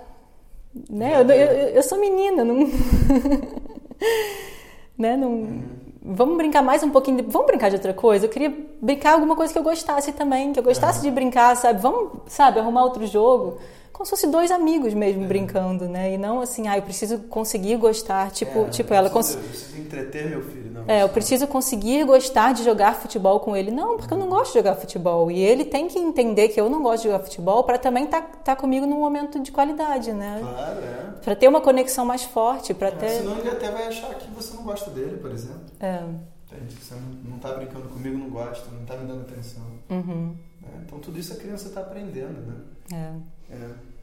[0.89, 1.21] Né?
[1.21, 2.65] Eu, eu, eu sou menina, não.
[4.97, 5.17] né?
[5.17, 5.63] Não, uhum.
[6.05, 7.17] Vamos brincar mais um pouquinho.
[7.17, 8.25] De, vamos brincar de outra coisa?
[8.25, 11.03] Eu queria brincar alguma coisa que eu gostasse também, que eu gostasse uhum.
[11.05, 11.81] de brincar, sabe?
[11.81, 13.57] Vamos, sabe, arrumar outro jogo
[13.93, 15.27] como se fosse dois amigos mesmo é.
[15.27, 16.13] brincando, né?
[16.13, 19.45] E não assim, ah, eu preciso conseguir gostar, tipo, é, tipo ela preciso, cons...
[19.45, 20.83] eu preciso entreter meu filho, não.
[20.87, 23.71] É, eu preciso conseguir gostar de jogar futebol com ele.
[23.71, 26.69] Não, porque eu não gosto de jogar futebol e ele tem que entender que eu
[26.69, 30.11] não gosto de jogar futebol para também estar tá, tá comigo num momento de qualidade,
[30.11, 30.39] né?
[30.41, 31.21] Claro, é.
[31.23, 33.09] Para ter uma conexão mais forte, para é, ter.
[33.09, 35.61] Senão ele até vai achar que você não gosta dele, por exemplo.
[35.79, 36.03] É.
[36.51, 36.75] Entende?
[36.81, 39.63] Você não está brincando comigo, não gosta, não está me dando atenção.
[39.89, 40.35] Uhum.
[40.63, 42.55] É, então tudo isso a criança está aprendendo, né?
[42.91, 43.32] É.
[43.53, 43.93] é.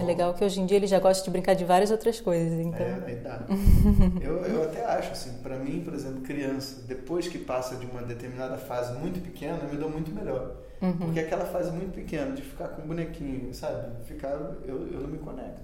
[0.00, 2.58] É legal que hoje em dia ele já gosta de brincar de várias outras coisas,
[2.58, 2.86] então.
[2.86, 3.42] É, dá.
[4.22, 8.02] eu, eu até acho, assim, para mim, por exemplo, criança, depois que passa de uma
[8.02, 10.56] determinada fase muito pequena, eu me dou muito melhor.
[10.80, 10.96] Uhum.
[10.96, 14.02] Porque aquela fase muito pequena, de ficar com um bonequinho, sabe?
[14.04, 14.30] Ficar,
[14.64, 15.60] eu, eu não me conecto.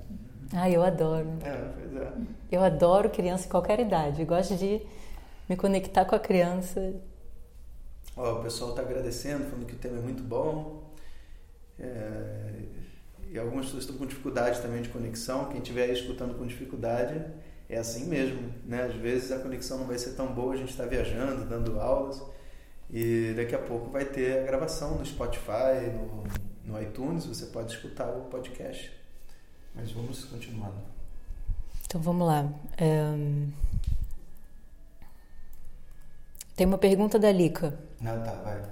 [0.52, 1.26] Ah, eu adoro.
[1.42, 2.12] É, pois é.
[2.52, 4.20] Eu adoro criança em qualquer idade.
[4.20, 4.82] Eu gosto de
[5.48, 6.94] me conectar com a criança.
[8.14, 10.82] Ó, o pessoal está agradecendo, falando que o tema é muito bom.
[11.78, 12.50] É,
[13.30, 15.46] e algumas pessoas estão com dificuldade também de conexão.
[15.46, 17.24] Quem estiver escutando com dificuldade,
[17.68, 18.52] é assim mesmo.
[18.64, 18.82] Né?
[18.82, 22.22] Às vezes a conexão não vai ser tão boa, a gente está viajando, dando aulas.
[22.90, 27.72] E daqui a pouco vai ter a gravação no Spotify, no, no iTunes, você pode
[27.72, 28.90] escutar o podcast.
[29.74, 30.76] Mas vamos continuando.
[31.86, 32.50] Então vamos lá.
[32.80, 33.50] Um...
[36.56, 37.78] Tem uma pergunta da Lica.
[38.00, 38.62] Não, tá, vai.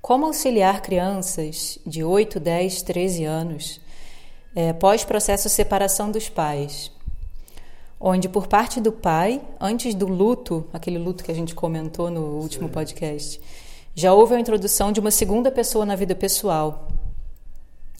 [0.00, 3.80] Como auxiliar crianças de 8, 10, 13 anos
[4.54, 6.90] é, pós-processo de separação dos pais?
[8.00, 12.40] Onde, por parte do pai, antes do luto, aquele luto que a gente comentou no
[12.40, 12.72] último Sim.
[12.72, 13.40] podcast,
[13.94, 16.88] já houve a introdução de uma segunda pessoa na vida pessoal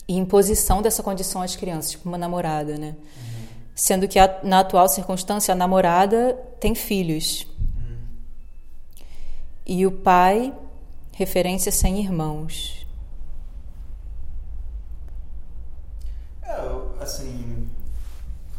[0.07, 2.95] e imposição dessa condição às crianças, tipo uma namorada, né?
[2.97, 3.47] Uhum.
[3.75, 7.45] Sendo que a, na atual circunstância a namorada tem filhos.
[7.77, 7.97] Uhum.
[9.67, 10.51] E o pai
[11.21, 12.83] referência sem irmãos.
[16.41, 16.57] É,
[16.99, 17.69] assim,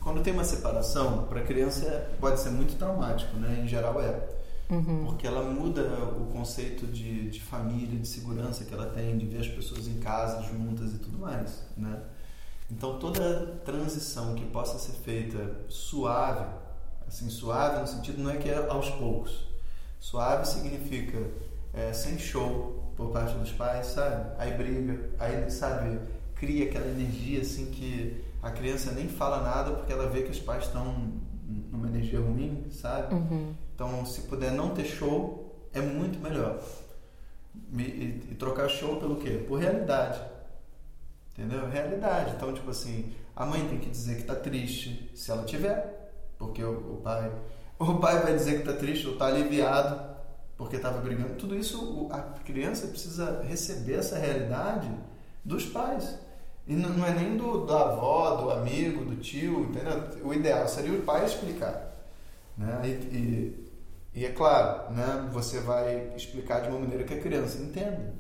[0.01, 3.63] quando tem uma separação, para a criança pode ser muito traumático, né?
[3.65, 4.29] Em geral é.
[4.71, 5.07] Uhum.
[5.07, 5.83] Porque ela muda
[6.17, 9.99] o conceito de, de família, de segurança que ela tem, de ver as pessoas em
[9.99, 12.01] casa juntas e tudo mais, né?
[12.71, 16.47] Então toda transição que possa ser feita suave,
[17.09, 19.47] assim, suave no sentido não é que é aos poucos.
[20.01, 21.19] Suave significa
[21.73, 24.33] é, sem show por parte dos pais, sabe?
[24.39, 25.99] Aí briga, aí, sabe,
[26.35, 30.41] cria aquela energia assim que a criança nem fala nada porque ela vê que os
[30.41, 31.13] pais estão
[31.71, 33.15] numa energia ruim, sabe?
[33.15, 33.55] Uhum.
[33.75, 36.63] Então, se puder não ter show, é muito melhor.
[37.77, 39.45] E, e, e, trocar show pelo quê?
[39.47, 40.21] Por realidade.
[41.33, 41.69] Entendeu?
[41.69, 42.35] Realidade.
[42.37, 46.63] Então, tipo assim, a mãe tem que dizer que tá triste, se ela tiver, porque
[46.63, 47.31] o, o pai.
[47.79, 50.12] O pai vai dizer que tá triste ou tá aliviado
[50.63, 51.35] porque estava brigando.
[51.35, 54.91] Tudo isso a criança precisa receber essa realidade
[55.45, 56.19] dos pais.
[56.67, 60.05] E não é nem do, da avó, do amigo, do tio, entendeu?
[60.25, 61.93] O ideal seria o pai explicar.
[62.57, 62.81] Né?
[62.85, 63.71] E, e,
[64.15, 65.29] e, é claro, né?
[65.33, 68.15] você vai explicar de uma maneira que a criança entenda.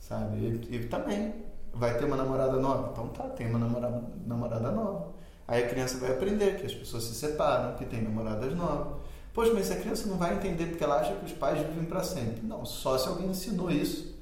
[0.00, 0.36] Sabe?
[0.36, 1.32] E, e também
[1.72, 2.90] vai ter uma namorada nova.
[2.92, 5.12] Então tá, tem uma namorada, namorada nova.
[5.46, 8.98] Aí a criança vai aprender que as pessoas se separam, que tem namoradas novas.
[9.38, 12.02] Poxa, mas a criança não vai entender porque ela acha que os pais vivem para
[12.02, 12.44] sempre.
[12.44, 14.18] Não, só se alguém ensinou isso.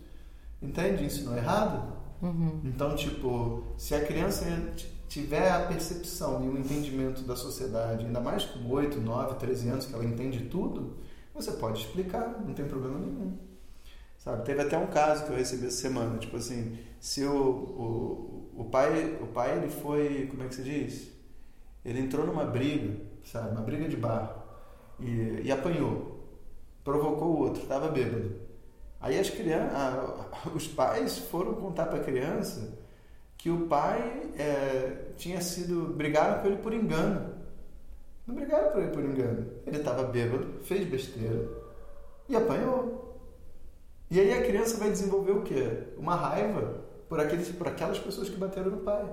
[0.61, 1.05] Entende?
[1.05, 1.91] Ensinou errado.
[2.21, 2.61] Uhum.
[2.63, 4.45] Então, tipo, se a criança
[5.09, 9.87] tiver a percepção e o entendimento da sociedade, ainda mais com 8, 9, 13 anos,
[9.87, 10.99] que ela entende tudo,
[11.35, 13.39] você pode explicar, não tem problema nenhum.
[14.19, 14.45] Sabe?
[14.45, 18.65] Teve até um caso que eu recebi essa semana, tipo assim, se o, o, o
[18.67, 21.09] pai, o pai ele foi, como é que se diz?
[21.83, 23.53] Ele entrou numa briga, sabe?
[23.53, 24.45] Uma briga de bar
[25.01, 26.17] e, e apanhou.
[26.85, 28.33] Provocou o outro, estava bêbado.
[29.01, 32.79] Aí as crianças, os pais foram contar para a criança
[33.37, 35.95] que o pai é, tinha sido.
[35.95, 37.35] brigaram com ele por engano.
[38.27, 39.47] Não brigaram por ele por engano.
[39.67, 41.49] Ele estava bêbado, fez besteira
[42.29, 43.07] e apanhou.
[44.11, 45.89] E aí a criança vai desenvolver o quê?
[45.99, 49.05] Uma raiva por, aqueles, por aquelas pessoas que bateram no pai.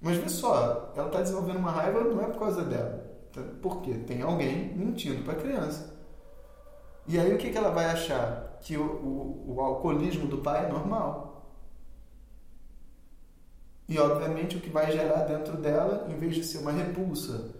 [0.00, 3.11] Mas vê só, ela está desenvolvendo uma raiva não é por causa dela.
[3.60, 5.92] Porque tem alguém mentindo para a criança.
[7.06, 8.58] E aí o que, que ela vai achar?
[8.60, 11.32] Que o, o, o alcoolismo do pai é normal.
[13.88, 17.50] E obviamente o que vai gerar dentro dela, em vez de ser uma repulsa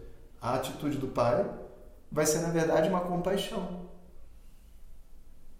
[0.41, 1.49] à atitude do pai,
[2.11, 3.83] vai ser na verdade uma compaixão.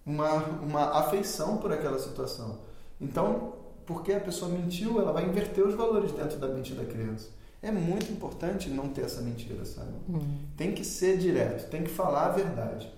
[0.05, 2.61] Uma, uma afeição por aquela situação.
[3.01, 3.55] Então,
[3.87, 7.29] porque a pessoa mentiu, ela vai inverter os valores dentro da mente da criança.
[7.63, 9.93] É muito importante não ter essa mentira, sabe?
[10.09, 10.39] Uhum.
[10.57, 12.93] Tem que ser direto, tem que falar a verdade.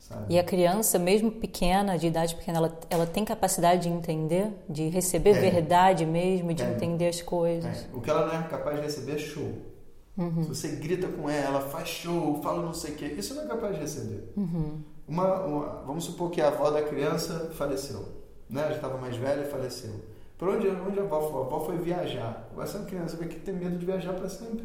[0.00, 0.32] Sabe?
[0.32, 4.88] E a criança, mesmo pequena, de idade pequena, ela, ela tem capacidade de entender, de
[4.88, 5.50] receber é.
[5.50, 6.70] verdade mesmo, de é.
[6.70, 7.84] entender as coisas.
[7.84, 7.86] É.
[7.96, 9.52] O que ela não é capaz de receber é show.
[10.16, 10.42] Uhum.
[10.42, 13.46] Se você grita com ela, faz show, fala não sei o quê, isso não é
[13.46, 14.32] capaz de receber.
[14.36, 14.82] Uhum.
[15.06, 18.04] Uma, uma, vamos supor que a avó da criança faleceu,
[18.50, 18.62] né?
[18.68, 19.94] já estava mais velha e faleceu.
[20.38, 21.42] Por onde, onde a avó foi?
[21.42, 22.48] A avó foi viajar.
[22.58, 24.64] Essa criança vai ter medo de viajar para sempre.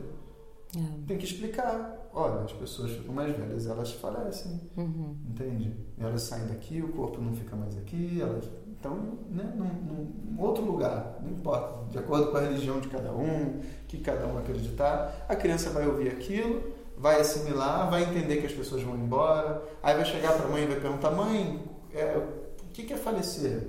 [0.75, 1.07] É.
[1.07, 2.09] Tem que explicar.
[2.13, 4.61] Olha, as pessoas ficam mais velhas, elas falecem.
[4.77, 5.17] Uhum.
[5.29, 5.75] Entende?
[5.99, 8.95] Elas saem daqui, o corpo não fica mais aqui, elas estão
[9.29, 11.19] né, num, num, outro lugar.
[11.23, 11.91] Não importa.
[11.91, 15.87] De acordo com a religião de cada um, que cada um acreditar, a criança vai
[15.87, 16.63] ouvir aquilo,
[16.97, 19.63] vai assimilar, vai entender que as pessoas vão embora.
[19.81, 23.67] Aí vai chegar para a mãe e vai perguntar: mãe, é, o que é falecer?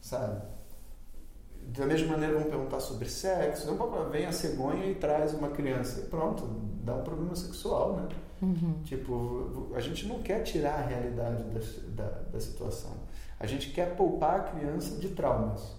[0.00, 0.53] Sabe?
[1.76, 3.76] Da mesma maneira, vão perguntar sobre sexo.
[4.10, 6.00] Vem a cegonha e traz uma criança.
[6.00, 6.46] E pronto,
[6.84, 8.08] dá um problema sexual, né?
[8.40, 8.80] Uhum.
[8.84, 12.92] Tipo, a gente não quer tirar a realidade da, da, da, situação.
[13.40, 15.76] A gente quer poupar a criança de traumas.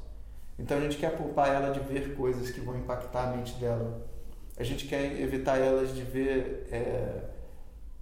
[0.60, 4.05] Então a gente quer poupar ela de ver coisas que vão impactar a mente dela.
[4.58, 7.23] A gente quer evitar elas de ver é,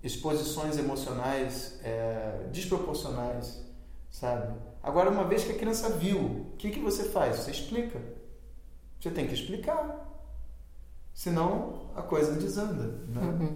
[0.03, 3.63] exposições emocionais é, desproporcionais,
[4.09, 4.53] sabe?
[4.83, 7.37] Agora, uma vez que a criança viu, o que, que você faz?
[7.37, 8.01] Você explica.
[8.99, 10.13] Você tem que explicar.
[11.13, 12.99] Senão a coisa desanda.
[13.07, 13.21] Né?
[13.21, 13.55] Uhum.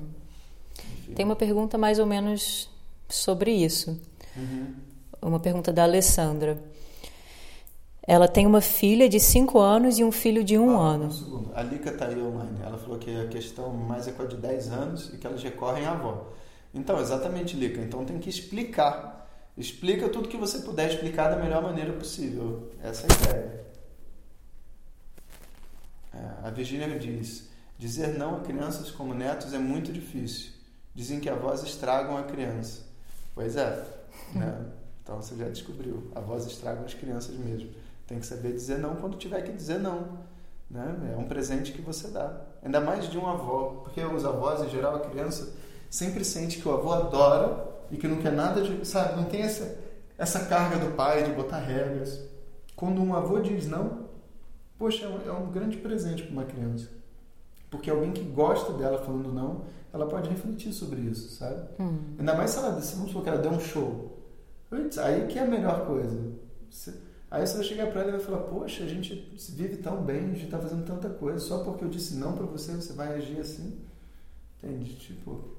[1.14, 2.70] Tem uma pergunta mais ou menos
[3.10, 4.00] sobre isso.
[4.38, 4.76] Uhum.
[5.22, 6.64] Uma pergunta da Alessandra.
[8.04, 11.06] Ela tem uma filha de 5 anos e um filho de 1 um ah, ano.
[11.08, 11.52] Um segundo.
[11.54, 12.58] A Lica está aí online.
[12.64, 15.44] Ela falou que a questão mais é com a de 10 anos e que elas
[15.44, 16.32] recorrem à avó.
[16.74, 17.82] Então, exatamente, Lica.
[17.82, 19.27] Então tem que explicar.
[19.58, 22.72] Explica tudo que você puder explicar da melhor maneira possível.
[22.82, 23.66] Essa é a ideia.
[26.14, 30.52] É, a Virgínia diz: dizer não a crianças como netos é muito difícil.
[30.94, 32.84] Dizem que avós estragam a criança.
[33.34, 33.84] Pois é.
[34.34, 34.66] Né?
[35.08, 36.12] Então você já descobriu.
[36.14, 37.70] Avós estragam as crianças mesmo.
[38.06, 40.20] Tem que saber dizer não quando tiver que dizer não.
[40.70, 41.14] Né?
[41.14, 42.42] É um presente que você dá.
[42.62, 43.84] Ainda mais de um avó.
[43.86, 45.54] Porque os avós, em geral, a criança
[45.90, 48.86] sempre sente que o avô adora e que não quer nada de.
[48.88, 49.16] Sabe?
[49.16, 49.78] Não tem essa,
[50.18, 52.24] essa carga do pai de botar regras.
[52.76, 54.08] Quando um avô diz não,
[54.78, 56.90] poxa, é um, é um grande presente para uma criança.
[57.70, 61.68] Porque alguém que gosta dela falando não, ela pode refletir sobre isso, sabe?
[61.80, 61.98] Hum.
[62.20, 64.18] Ainda mais se ela, se vamos supor que ela deu um show.
[65.04, 66.18] Aí que é a melhor coisa.
[67.30, 70.26] Aí você vai chegar para ela e vai falar: Poxa, a gente vive tão bem,
[70.26, 73.16] a gente está fazendo tanta coisa, só porque eu disse não para você, você vai
[73.16, 73.80] agir assim.
[74.58, 74.96] Entende?
[74.96, 75.56] Tipo,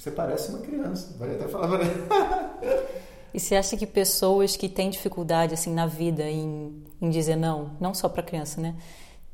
[0.00, 1.14] você parece uma criança.
[1.18, 1.78] Vai até falar
[3.32, 7.70] E você acha que pessoas que têm dificuldade assim na vida em, em dizer não,
[7.78, 8.74] não só para criança, né?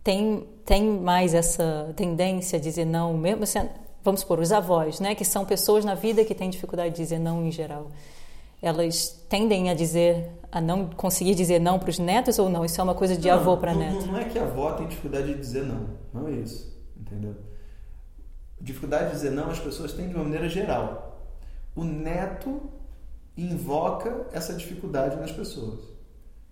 [0.04, 3.60] Tem, tem mais essa tendência a dizer não, mesmo assim,
[4.04, 5.14] vamos supor, os avós, né?
[5.14, 7.90] Que são pessoas na vida que têm dificuldade de dizer não em geral
[8.60, 12.64] elas tendem a dizer, a não conseguir dizer não para os netos ou não?
[12.64, 14.06] Isso é uma coisa de não, avô para neto?
[14.06, 15.86] Não é que a avó tem dificuldade de dizer não.
[16.12, 16.74] Não é isso.
[16.98, 17.36] Entendeu?
[18.66, 21.24] Dificuldade de dizer não as pessoas têm de uma maneira geral.
[21.76, 22.60] O neto
[23.36, 25.84] invoca essa dificuldade nas pessoas.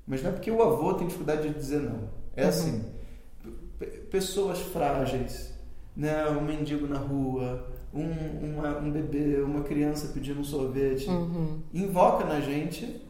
[0.06, 2.08] Mas não é porque o avô tem dificuldade de dizer não.
[2.36, 2.48] É uhum.
[2.48, 2.84] assim.
[4.12, 5.52] Pessoas frágeis,
[5.96, 6.24] né?
[6.28, 11.62] um mendigo na rua, um, uma, um bebê, uma criança pedindo um sorvete, uhum.
[11.72, 13.04] invoca na gente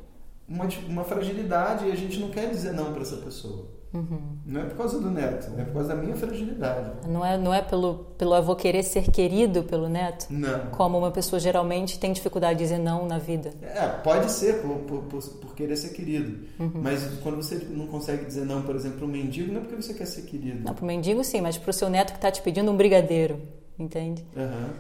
[0.49, 3.67] uma, uma fragilidade e a gente não quer dizer não para essa pessoa.
[3.95, 4.39] Uhum.
[4.45, 6.91] Não é por causa do neto, é por causa da minha fragilidade.
[7.09, 10.27] Não é, não é pelo, pelo avô querer ser querido pelo neto?
[10.31, 10.67] Não.
[10.73, 13.53] Como uma pessoa geralmente tem dificuldade de dizer não na vida.
[13.63, 16.47] É, pode ser por, por, por, por querer ser querido.
[16.59, 16.73] Uhum.
[16.83, 19.81] Mas quando você não consegue dizer não, por exemplo, para um mendigo, não é porque
[19.81, 20.65] você quer ser querido.
[20.65, 22.77] Não, para o mendigo sim, mas para o seu neto que está te pedindo um
[22.77, 23.41] brigadeiro
[23.79, 24.25] entende?
[24.37, 24.71] Uhum.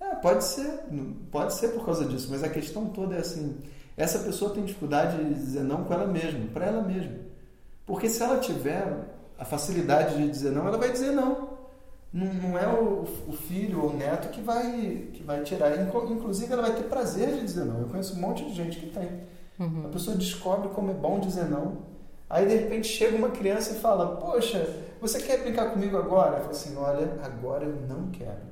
[0.00, 0.80] É, pode ser,
[1.30, 3.58] pode ser por causa disso, mas a questão toda é assim:
[3.96, 7.29] essa pessoa tem dificuldade de dizer não com ela mesma, para ela mesma.
[7.90, 8.86] Porque se ela tiver
[9.36, 11.58] a facilidade de dizer não, ela vai dizer não.
[12.12, 15.72] Não, não é o, o, filho ou o neto que vai, que vai tirar.
[16.08, 17.80] Inclusive, ela vai ter prazer de dizer não.
[17.80, 19.22] Eu conheço um monte de gente que tem.
[19.58, 19.86] Uhum.
[19.86, 21.78] A pessoa descobre como é bom dizer não.
[22.28, 24.64] Aí, de repente, chega uma criança e fala: Poxa,
[25.00, 26.36] você quer brincar comigo agora?
[26.36, 28.50] Eu falo assim: Olha, agora eu não quero.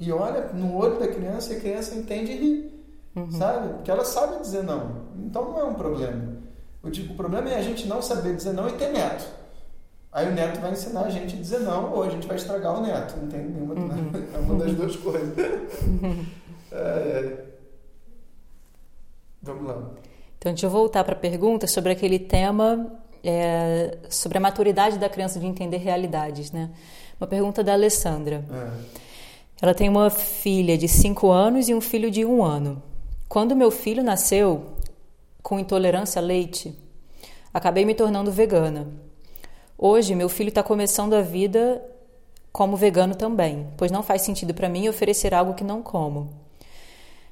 [0.00, 2.84] E olha no olho da criança e a criança entende e ri.
[3.14, 3.30] Uhum.
[3.30, 3.74] Sabe?
[3.74, 5.06] Porque ela sabe dizer não.
[5.16, 6.35] Então não é um problema.
[6.86, 9.26] Eu digo, o problema é a gente não saber dizer não e ter neto.
[10.12, 12.78] Aí o neto vai ensinar a gente a dizer não ou a gente vai estragar
[12.78, 13.16] o neto.
[13.20, 13.74] Não tem nenhuma.
[13.74, 14.12] Uhum.
[14.32, 15.34] É uma das duas coisas.
[16.72, 17.44] É, é.
[19.40, 19.90] Vamos lá.
[20.36, 25.08] Então, deixa eu voltar para a pergunta sobre aquele tema é, sobre a maturidade da
[25.08, 26.70] criança de entender realidades, né?
[27.20, 28.44] Uma pergunta da Alessandra.
[28.52, 28.70] É.
[29.62, 32.82] Ela tem uma filha de 5 anos e um filho de 1 um ano.
[33.28, 34.75] Quando meu filho nasceu
[35.46, 36.76] com intolerância a leite,
[37.54, 38.88] acabei me tornando vegana.
[39.78, 41.80] Hoje, meu filho está começando a vida
[42.50, 46.30] como vegano também, pois não faz sentido para mim oferecer algo que não como.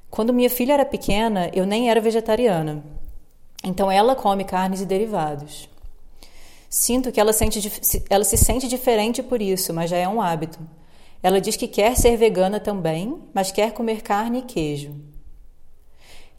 [0.09, 2.85] Quando minha filha era pequena, eu nem era vegetariana.
[3.61, 5.67] Então ela come carnes e derivados.
[6.69, 7.69] Sinto que ela, sente,
[8.09, 10.59] ela se sente diferente por isso, mas já é um hábito.
[11.21, 14.95] Ela diz que quer ser vegana também, mas quer comer carne e queijo.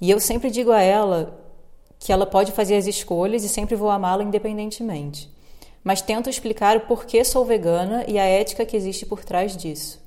[0.00, 1.44] E eu sempre digo a ela
[1.98, 5.34] que ela pode fazer as escolhas e sempre vou amá-la independentemente.
[5.82, 10.04] Mas tento explicar o porquê sou vegana e a ética que existe por trás disso.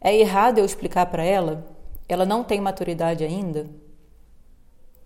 [0.00, 1.66] É errado eu explicar para ela?
[2.08, 3.66] Ela não tem maturidade ainda?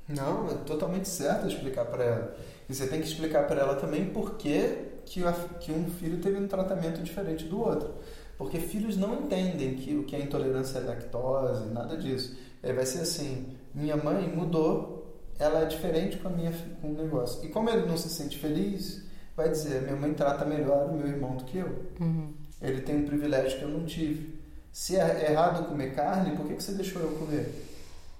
[0.06, 2.36] Não, é totalmente certo explicar para ela.
[2.68, 6.46] E você tem que explicar para ela também por que, que um filho teve um
[6.46, 7.94] tratamento diferente do outro.
[8.36, 12.36] Porque filhos não entendem que o que é intolerância à lactose, nada disso.
[12.62, 14.99] É, vai ser assim: minha mãe mudou
[15.40, 17.44] ela é diferente com a minha com o negócio.
[17.44, 19.02] E como ele não se sente feliz,
[19.34, 21.86] vai dizer: minha mãe trata melhor o meu irmão do que eu.
[21.98, 22.34] Uhum.
[22.60, 24.38] Ele tem um privilégio que eu não tive.
[24.70, 27.66] Se é errado comer carne, por que, que você deixou eu comer?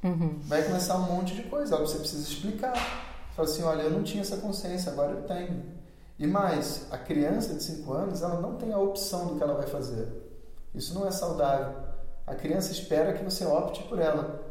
[0.02, 0.40] Uhum.
[0.44, 1.76] Vai começar um monte de coisa.
[1.76, 2.74] Você precisa explicar.
[3.37, 5.62] Fala assim: olha, eu não tinha essa consciência, agora eu tenho.
[6.18, 9.54] E mais, a criança de 5 anos, ela não tem a opção do que ela
[9.54, 10.06] vai fazer.
[10.74, 11.74] Isso não é saudável.
[12.26, 14.49] A criança espera que você opte por ela.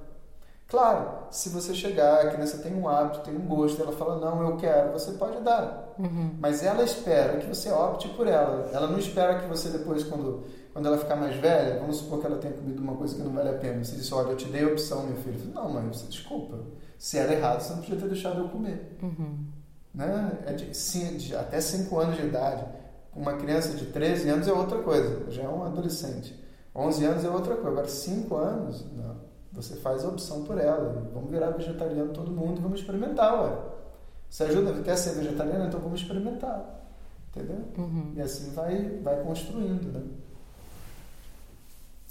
[0.69, 4.47] Claro, se você chegar, a criança tem um hábito, tem um gosto, ela fala, não,
[4.47, 5.95] eu quero, você pode dar.
[5.97, 6.35] Uhum.
[6.39, 8.69] Mas ela espera que você opte por ela.
[8.71, 12.27] Ela não espera que você depois, quando, quando ela ficar mais velha, vamos supor que
[12.27, 13.83] ela tenha comido uma coisa que não vale a pena.
[13.83, 15.39] Você disse, olha, eu te dei a opção, meu filho.
[15.39, 16.59] Falo, não, mãe, você desculpa.
[16.99, 18.95] Se era errado, você não podia ter deixado eu comer.
[19.01, 19.47] Uhum.
[19.91, 20.37] Né?
[20.45, 22.63] É de, sim, de até 5 anos de idade.
[23.15, 26.39] Uma criança de 13 anos é outra coisa, já é um adolescente.
[26.75, 27.71] 11 anos é outra coisa.
[27.71, 29.28] Agora, 5 anos, não.
[29.53, 31.09] Você faz a opção por ela.
[31.13, 33.57] Vamos virar vegetariano todo mundo e vamos experimentar, ué.
[34.29, 35.65] Você ajuda, quer ser vegetariano?
[35.65, 36.79] Então vamos experimentar.
[37.31, 37.63] Entendeu?
[37.77, 38.13] Uhum.
[38.15, 40.01] E assim vai, vai construindo, né?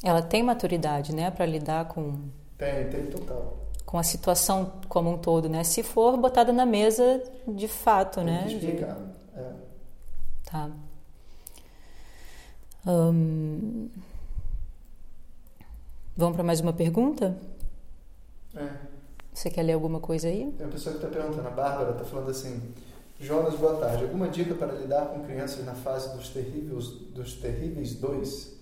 [0.02, 2.18] Ela tem maturidade, né, para lidar com
[2.56, 3.56] Tem, tem total.
[3.84, 5.64] com a situação como um todo, né?
[5.64, 8.42] Se for botada na mesa de fato, Tem né?
[8.48, 8.96] que De- explicar.
[9.36, 9.52] É.
[10.50, 10.70] Tá.
[12.86, 13.88] Hum,
[16.18, 17.38] Vamos para mais uma pergunta?
[18.52, 18.68] É.
[19.32, 20.52] Você quer ler alguma coisa aí?
[20.58, 22.60] Tem uma pessoa que está perguntando, a Bárbara está falando assim:
[23.20, 24.02] Jonas, boa tarde.
[24.02, 28.52] Alguma dica para lidar com crianças na fase dos terríveis, dos terríveis dois,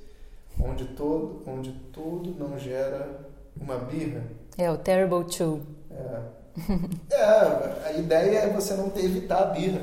[0.61, 3.21] onde todo, onde tudo não gera
[3.59, 4.23] uma birra?
[4.59, 5.63] É o Terrible Two.
[5.91, 6.21] É.
[7.11, 9.81] É, a ideia é você não ter, evitar a birra.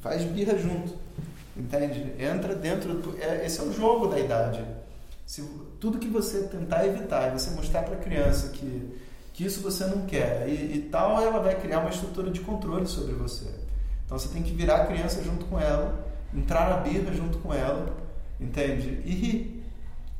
[0.00, 0.94] Faz birra junto.
[1.56, 2.12] Entende?
[2.20, 2.94] Entra dentro.
[2.94, 4.64] Do, é, esse é o jogo da idade.
[5.24, 5.42] Se,
[5.80, 8.98] tudo que você tentar evitar e você mostrar para a criança que,
[9.32, 12.86] que isso você não quer e, e tal, ela vai criar uma estrutura de controle
[12.86, 13.46] sobre você.
[14.04, 17.52] Então você tem que virar a criança junto com ela, entrar na birra junto com
[17.52, 17.96] ela,
[18.40, 18.88] entende?
[19.04, 19.58] E.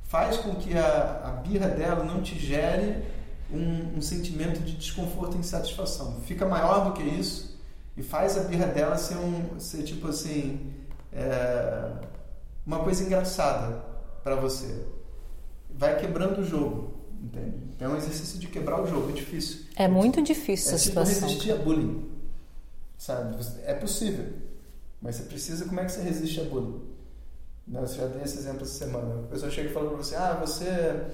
[0.09, 3.05] Faz com que a, a birra dela não te gere
[3.53, 6.21] um, um sentimento de desconforto e insatisfação.
[6.23, 7.59] Fica maior do que isso
[7.95, 10.73] e faz a birra dela ser, um, ser tipo assim,
[11.13, 11.91] é,
[12.65, 13.85] uma coisa engraçada
[14.23, 14.83] para você.
[15.79, 17.69] Vai quebrando o jogo, entende?
[17.79, 19.61] É um exercício de quebrar o jogo, é difícil.
[19.77, 21.29] É muito difícil É essa tipo situação.
[21.29, 22.11] resistir a bullying,
[22.99, 23.37] sabe?
[23.65, 24.27] É possível,
[25.01, 25.65] mas você precisa.
[25.67, 26.81] Como é que você resiste a bullying?
[27.65, 29.21] Né, Eu já dei esse exemplo essa semana.
[29.21, 31.05] A pessoa chega e fala para você: Ah, você,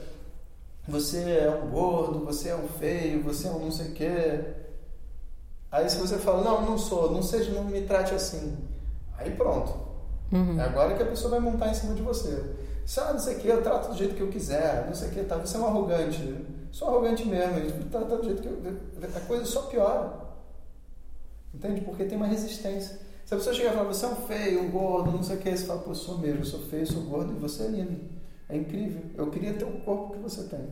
[0.89, 4.45] você é um gordo, você é um feio, você é um não sei o quê.
[5.71, 8.57] Aí se você fala: Não, não sou, não seja, não me trate assim.
[9.19, 9.75] Aí pronto.
[10.33, 10.59] Uhum.
[10.59, 12.43] É agora que a pessoa vai montar em cima de você.
[12.85, 15.09] Se, ah, não sei o que, eu trato do jeito que eu quiser, não sei
[15.09, 16.37] o que, tá, você é um arrogante.
[16.71, 18.59] Sou arrogante mesmo, eu trato do jeito que eu.
[19.17, 20.13] A coisa só piora.
[21.55, 21.81] Entende?
[21.83, 22.99] Porque tem uma resistência.
[23.25, 25.39] Se a pessoa chegar e falar, você é um feio, um gordo, não sei o
[25.39, 27.69] que, você fala, pô, eu sou mesmo, eu sou feio, sou gordo e você é
[27.69, 28.01] lindo.
[28.49, 29.03] É incrível.
[29.17, 30.67] Eu queria ter o corpo que você tem.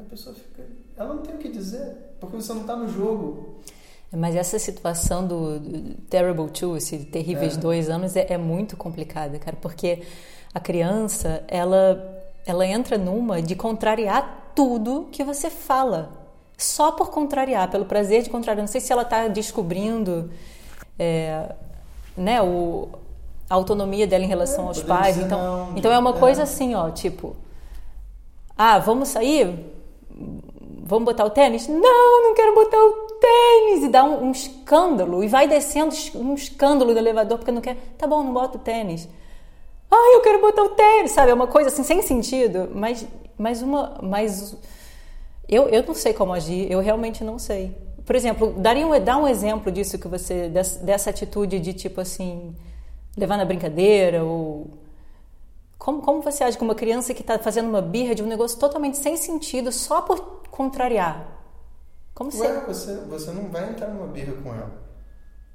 [0.00, 0.64] A pessoa fica.
[0.96, 3.60] Ela não tem o que dizer, porque você não está no jogo.
[4.10, 7.60] Mas essa situação do, do Terrible Two, esse terríveis É.
[7.60, 10.02] dois anos, é, é muito complicada, cara, porque
[10.54, 16.10] a criança, ela, ela entra numa de contrariar tudo que você fala.
[16.58, 18.62] Só por contrariar, pelo prazer de contrariar.
[18.62, 20.30] Não sei se ela está descobrindo
[20.98, 21.54] é,
[22.16, 22.88] né, o,
[23.50, 25.16] a autonomia dela em relação É, aos pais.
[25.18, 25.38] Então,
[25.68, 26.18] não, então é uma é.
[26.18, 27.34] coisa assim, ó, tipo,
[28.56, 29.58] ah, vamos sair?
[30.84, 31.66] Vamos botar o tênis?
[31.66, 33.84] Não, não quero botar o tênis.
[33.84, 35.24] E dá um, um escândalo.
[35.24, 37.76] E vai descendo es- um escândalo do elevador porque não quer.
[37.96, 39.08] Tá bom, não bota o tênis.
[39.94, 41.32] Ah, eu quero botar o tênis, sabe?
[41.32, 42.70] É uma coisa assim, sem sentido.
[42.74, 43.98] Mas, mas uma.
[44.02, 44.56] Mas
[45.46, 47.76] eu, eu não sei como agir, eu realmente não sei.
[48.06, 50.48] Por exemplo, daria um, dá um exemplo disso que você.
[50.48, 52.56] dessa, dessa atitude de tipo assim.
[53.14, 54.70] levar na brincadeira ou.
[55.78, 58.58] Como, como você age com uma criança que está fazendo uma birra de um negócio
[58.58, 61.28] totalmente sem sentido só por contrariar?
[62.14, 62.30] Como.
[62.34, 64.72] Ué, você, você não vai entrar numa birra com ela.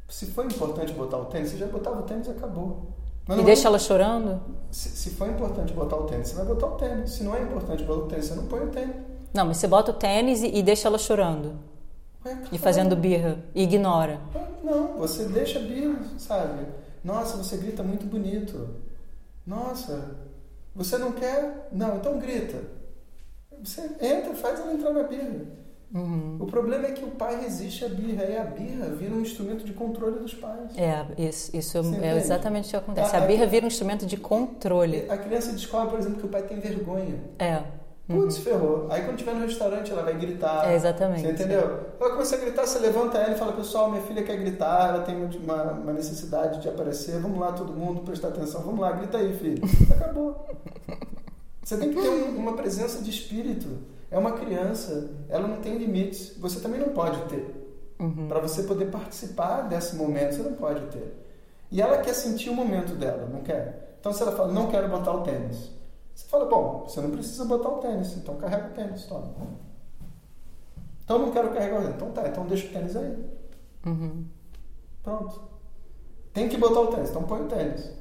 [0.07, 2.96] Se for importante botar o tênis, você já botava o tênis e acabou.
[3.27, 4.41] Mas E deixa vai- ela chorando?
[4.71, 7.11] se, se for importante botar o tênis, você vai botar o tênis.
[7.11, 8.95] Se não é importante botar o tênis, você não põe o tênis.
[9.33, 11.53] Não, mas você bota o tênis e, e deixa ela chorando.
[12.25, 13.39] Ué, E fazendo birra.
[13.53, 14.19] E ignora.
[14.63, 16.65] Não, você deixa birra, sabe?
[17.03, 18.69] Nossa, você grita muito bonito.
[19.45, 20.15] Nossa,
[20.75, 21.67] você não quer?
[21.71, 22.57] Não, então grita.
[23.63, 25.41] Você entra, faz ela entrar na birra.
[25.93, 26.37] Uhum.
[26.41, 29.63] O problema é que o pai resiste à birra e a birra vira um instrumento
[29.63, 30.77] de controle dos pais.
[30.77, 32.17] É, isso, isso Você é entende?
[32.19, 33.15] exatamente o que acontece.
[33.15, 35.05] A- A a- birra vira um instrumento de controle.
[35.09, 37.15] A criança descobre, por exemplo, que o pai tem vergonha.
[37.39, 37.61] É.
[38.05, 38.43] Putz, uhum.
[38.43, 38.87] ferrou.
[38.89, 40.71] Aí quando estiver no restaurante, ela vai gritar.
[40.71, 41.21] É, exatamente.
[41.21, 41.79] Você entendeu?
[41.99, 45.03] Ela começa a gritar, você levanta ela e fala, pessoal, minha filha quer gritar, ela
[45.03, 49.17] tem uma, uma necessidade de aparecer, vamos lá todo mundo prestar atenção, vamos lá, grita
[49.17, 49.61] aí, filho.
[49.91, 50.47] Acabou.
[51.63, 53.67] Você tem que ter um, uma presença de espírito.
[54.09, 56.37] É uma criança, ela não tem limites.
[56.37, 57.67] Você também não pode ter.
[57.99, 58.27] Uhum.
[58.27, 61.25] Para você poder participar desse momento, você não pode ter.
[61.71, 63.97] E ela quer sentir o momento dela, não quer?
[63.99, 65.71] Então, se ela fala, não quero botar o tênis,
[66.15, 69.33] você fala, bom, você não precisa botar o tênis, então carrega o tênis, toma.
[71.03, 71.95] Então, não quero carregar o tênis.
[71.95, 73.25] Então, tá, então deixa o tênis aí.
[73.85, 74.25] Uhum.
[75.03, 75.41] Pronto.
[76.33, 77.91] Tem que botar o tênis, então põe o tênis.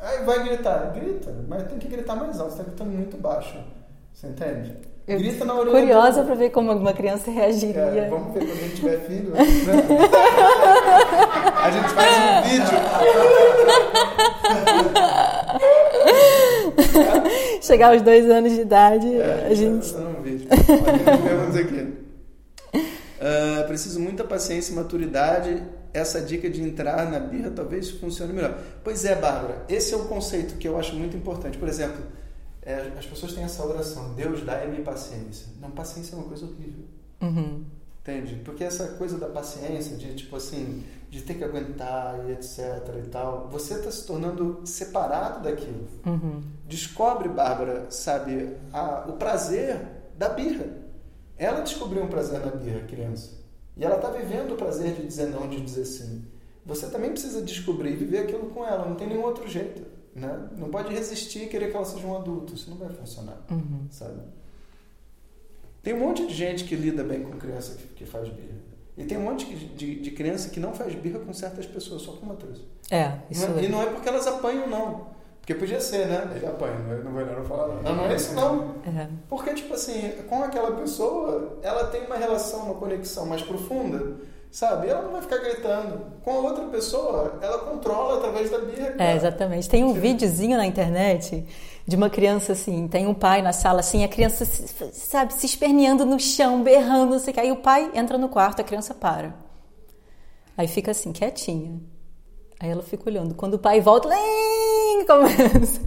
[0.00, 3.58] Aí vai gritar, grita, mas tem que gritar mais alto, você está gritando muito baixo.
[4.12, 4.76] Você entende?
[5.06, 5.80] Eu Grita na orelha.
[5.80, 7.78] Curiosa para ver como alguma criança reagiria.
[7.78, 9.32] É, vamos ver quando a gente tiver filho.
[9.32, 9.40] Né?
[11.62, 12.78] a gente faz um vídeo.
[17.60, 19.94] Chegar aos dois anos de idade, é, a gente.
[19.94, 20.48] Um vídeo.
[20.48, 21.92] Vamos aqui.
[22.74, 25.62] Uh, preciso muita paciência e maturidade.
[25.92, 28.58] Essa dica de entrar na birra talvez funcione melhor.
[28.82, 31.58] Pois é, Bárbara, esse é um conceito que eu acho muito importante.
[31.58, 32.02] Por exemplo,
[32.64, 35.48] é, as pessoas têm essa oração, Deus dá-me paciência.
[35.60, 36.84] Não, paciência é uma coisa horrível.
[37.20, 37.64] Uhum.
[38.00, 38.36] Entende?
[38.44, 42.58] Porque essa coisa da paciência, de tipo assim, de ter que aguentar e etc
[43.02, 45.86] e tal, você está se tornando separado daquilo.
[46.04, 46.42] Uhum.
[46.66, 49.80] Descobre, Bárbara, sabe, a, o prazer
[50.18, 50.66] da birra.
[51.36, 53.30] Ela descobriu um prazer na birra, criança.
[53.76, 56.24] E ela está vivendo o prazer de dizer não, de dizer sim.
[56.64, 59.82] Você também precisa descobrir e viver aquilo com ela, não tem nenhum outro jeito.
[60.14, 60.48] Né?
[60.56, 63.86] Não pode resistir e querer que ela seja um adulto, isso não vai funcionar, uhum.
[63.90, 64.20] sabe?
[65.82, 68.64] Tem um monte de gente que lida bem com criança que, que faz birra.
[68.96, 72.02] E tem um monte de, de, de, criança que não faz birra com certas pessoas,
[72.02, 72.62] só com uma coisa.
[72.90, 73.64] É, isso não, é.
[73.64, 75.08] E não é porque elas apanham, não.
[75.40, 76.32] Porque podia ser, né?
[76.36, 77.82] Ele apanha, não vai não falar nada.
[77.82, 78.76] Não, não é isso não.
[78.86, 79.08] É.
[79.28, 84.16] Porque, tipo assim, com aquela pessoa, ela tem uma relação, uma conexão mais profunda
[84.54, 84.88] sabe?
[84.88, 86.00] Ela não vai ficar gritando.
[86.22, 88.94] Com a outra pessoa, ela controla através da birra.
[89.00, 89.68] É, exatamente.
[89.68, 90.00] Tem um Sim.
[90.00, 91.44] videozinho na internet
[91.84, 94.44] de uma criança assim, tem um pai na sala assim, a criança,
[94.92, 97.40] sabe, se esperneando no chão, berrando, não sei o que.
[97.40, 99.34] Aí o pai entra no quarto, a criança para.
[100.56, 101.80] Aí fica assim, quietinha.
[102.64, 103.34] Aí ela fica olhando.
[103.34, 104.08] Quando o pai volta,
[105.06, 105.80] começa.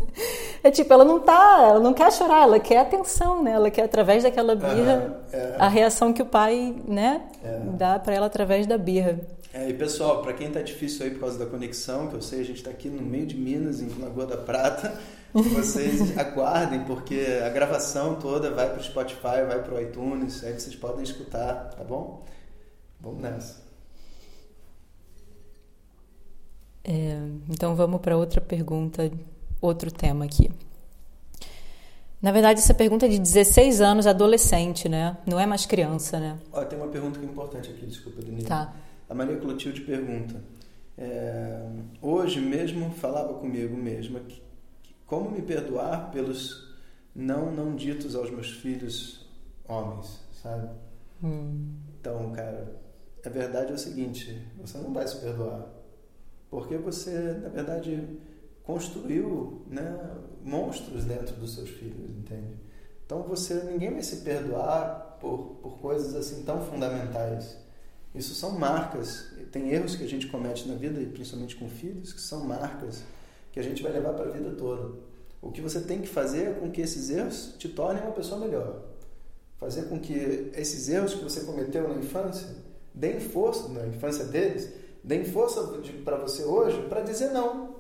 [0.63, 3.51] É tipo, ela não tá, ela não quer chorar, ela quer atenção, né?
[3.51, 5.55] Ela quer através daquela birra é.
[5.57, 7.59] a reação que o pai, né, é.
[7.73, 9.19] dá para ela através da birra.
[9.53, 12.41] É, e pessoal, para quem tá difícil aí por causa da conexão, que eu sei,
[12.41, 14.99] a gente tá aqui no meio de Minas, em Lagoa da Prata,
[15.34, 21.03] vocês aguardem, porque a gravação toda vai pro Spotify, vai pro iTunes, aí vocês podem
[21.03, 22.23] escutar, tá bom?
[22.99, 23.66] Vamos nessa.
[26.88, 27.20] É,
[27.50, 29.12] então vamos para outra pergunta
[29.62, 30.50] outro tema aqui.
[32.22, 35.18] Na verdade, essa pergunta é de 16 anos, adolescente, né?
[35.26, 36.40] Não é mais criança, né?
[36.52, 38.48] Ó, tem uma pergunta que é importante aqui, desculpa, Denise.
[38.48, 38.74] Tá.
[39.08, 40.42] A Maria Clotilde pergunta:
[40.98, 41.62] é,
[42.02, 44.42] Hoje mesmo falava comigo mesma que,
[45.06, 46.76] como me perdoar pelos
[47.16, 49.28] não não ditos aos meus filhos
[49.68, 50.70] homens, sabe?
[51.24, 51.76] Hum.
[52.00, 52.80] Então, cara,
[53.24, 55.76] a verdade é o seguinte: você não vai se perdoar.
[56.50, 58.18] Porque você, na verdade,
[58.64, 59.98] construiu né,
[60.43, 62.56] monstros dentro dos seus filhos, entende?
[63.06, 67.58] Então você ninguém vai se perdoar por, por coisas assim tão fundamentais.
[68.14, 69.32] Isso são marcas.
[69.52, 73.04] Tem erros que a gente comete na vida, principalmente com filhos, que são marcas
[73.52, 74.95] que a gente vai levar para a vida toda.
[75.41, 78.39] O que você tem que fazer é com que esses erros te tornem uma pessoa
[78.39, 78.82] melhor.
[79.58, 82.48] Fazer com que esses erros que você cometeu na infância
[82.93, 84.70] deem força, na infância deles,
[85.08, 85.64] deem força
[86.03, 87.78] para você hoje para dizer não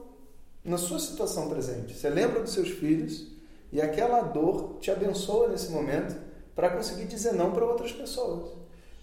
[0.63, 1.93] na sua situação presente.
[1.93, 3.27] Você lembra dos seus filhos
[3.69, 6.15] e aquela dor te abençoa nesse momento
[6.55, 8.53] para conseguir dizer não para outras pessoas.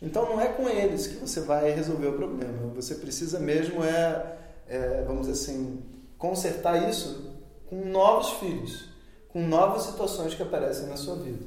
[0.01, 2.73] Então não é com eles que você vai resolver o problema.
[2.75, 4.37] Você precisa mesmo é,
[4.69, 5.83] é vamos dizer assim,
[6.17, 7.31] consertar isso
[7.67, 8.89] com novos filhos,
[9.29, 11.45] com novas situações que aparecem na sua vida.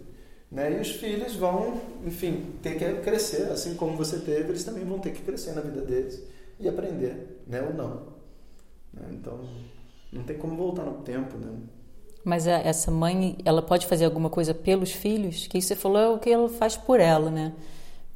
[0.51, 0.77] Né?
[0.77, 4.99] E os filhos vão, enfim, ter que crescer, assim como você teve, eles também vão
[4.99, 7.61] ter que crescer na vida deles e aprender, né?
[7.61, 8.07] Ou não.
[8.93, 9.09] Né?
[9.11, 9.39] Então
[10.11, 11.51] não tem como voltar no tempo, né?
[12.23, 15.47] Mas essa mãe, ela pode fazer alguma coisa pelos filhos?
[15.47, 17.53] Que você falou é o que ela faz por ela, né?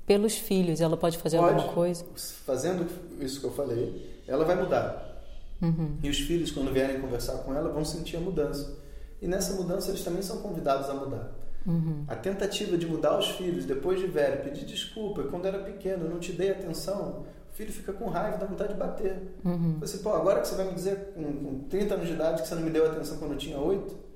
[0.06, 1.54] Pelos filhos, ela pode fazer pode.
[1.54, 2.04] alguma coisa?
[2.46, 2.86] Fazendo
[3.22, 5.24] isso que eu falei, ela vai mudar.
[5.62, 5.98] Uhum.
[6.04, 8.78] E os filhos, quando vierem conversar com ela, vão sentir a mudança.
[9.22, 11.32] E nessa mudança, eles também são convidados a mudar.
[11.66, 12.04] Uhum.
[12.08, 16.20] A tentativa de mudar os filhos depois de velho, pedir desculpa, quando era pequeno, não
[16.20, 19.22] te dei atenção, o filho fica com raiva, dá vontade de bater.
[19.44, 19.78] Uhum.
[19.82, 22.48] Você, pô, agora que você vai me dizer com, com 30 anos de idade que
[22.48, 24.12] você não me deu atenção quando eu tinha 8,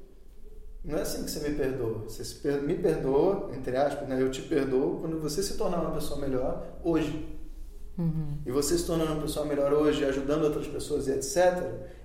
[0.86, 2.04] Não é assim que você me perdoa.
[2.08, 4.22] Você per me perdoa, entre aspas, né?
[4.22, 7.28] eu te perdoo quando você se tornar uma pessoa melhor hoje.
[7.98, 8.38] Uhum.
[8.46, 11.62] E você se tornando uma pessoa melhor hoje, ajudando outras pessoas e etc.,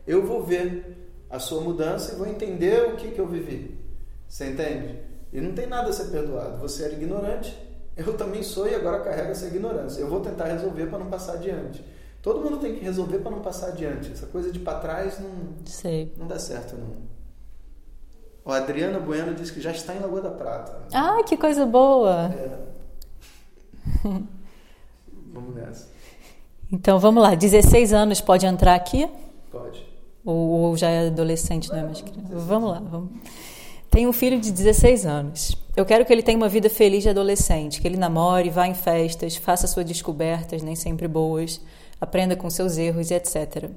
[0.07, 0.97] eu vou ver
[1.29, 3.79] a sua mudança e vou entender o que, que eu vivi.
[4.27, 4.99] Você entende?
[5.33, 6.59] E não tem nada a ser perdoado.
[6.59, 7.57] Você era ignorante,
[7.97, 10.01] eu também sou e agora carrega essa ignorância.
[10.01, 11.85] Eu vou tentar resolver para não passar adiante.
[12.23, 14.13] Todo mundo tem que resolver para não passar adiante.
[14.13, 15.31] Essa coisa de para trás não,
[15.65, 16.13] Sei.
[16.17, 17.11] não dá certo, não.
[18.45, 20.83] O Adriana Bueno disse que já está em Lagoa da Prata.
[20.93, 22.33] Ah, que coisa boa!
[22.35, 22.59] É.
[25.33, 25.89] vamos nessa.
[26.73, 27.35] Então vamos lá.
[27.35, 29.09] 16 anos pode entrar aqui?
[29.51, 29.87] Pode.
[30.25, 32.29] Ou, ou já é adolescente, não é mais criança?
[32.35, 33.11] Vamos lá, vamos.
[33.91, 35.57] Tenho um filho de 16 anos.
[35.77, 38.75] Eu quero que ele tenha uma vida feliz de adolescente, que ele namore, vá em
[38.75, 41.61] festas, faça suas descobertas, nem sempre boas,
[42.01, 43.69] aprenda com seus erros e etc.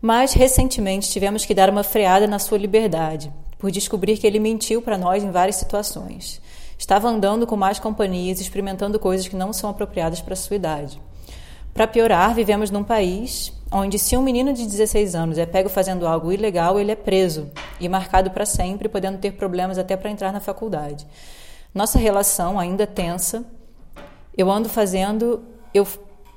[0.00, 4.82] Mas, recentemente, tivemos que dar uma freada na sua liberdade, por descobrir que ele mentiu
[4.82, 6.42] para nós em várias situações.
[6.76, 11.00] Estava andando com mais companhias, experimentando coisas que não são apropriadas para sua idade.
[11.72, 16.06] Para piorar, vivemos num país onde, se um menino de 16 anos é pego fazendo
[16.06, 17.50] algo ilegal, ele é preso
[17.80, 21.06] e marcado para sempre, podendo ter problemas até para entrar na faculdade.
[21.74, 23.44] Nossa relação ainda tensa.
[24.36, 25.42] Eu ando fazendo,
[25.72, 25.86] eu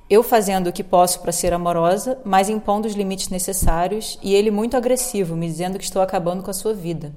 [0.09, 4.51] eu fazendo o que posso para ser amorosa, mas impondo os limites necessários, e ele
[4.51, 7.13] muito agressivo, me dizendo que estou acabando com a sua vida.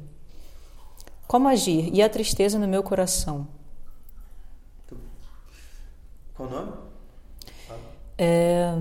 [1.27, 1.91] Como agir?
[1.93, 3.47] E a tristeza no meu coração.
[6.35, 6.73] Qual o nome?
[8.17, 8.73] É,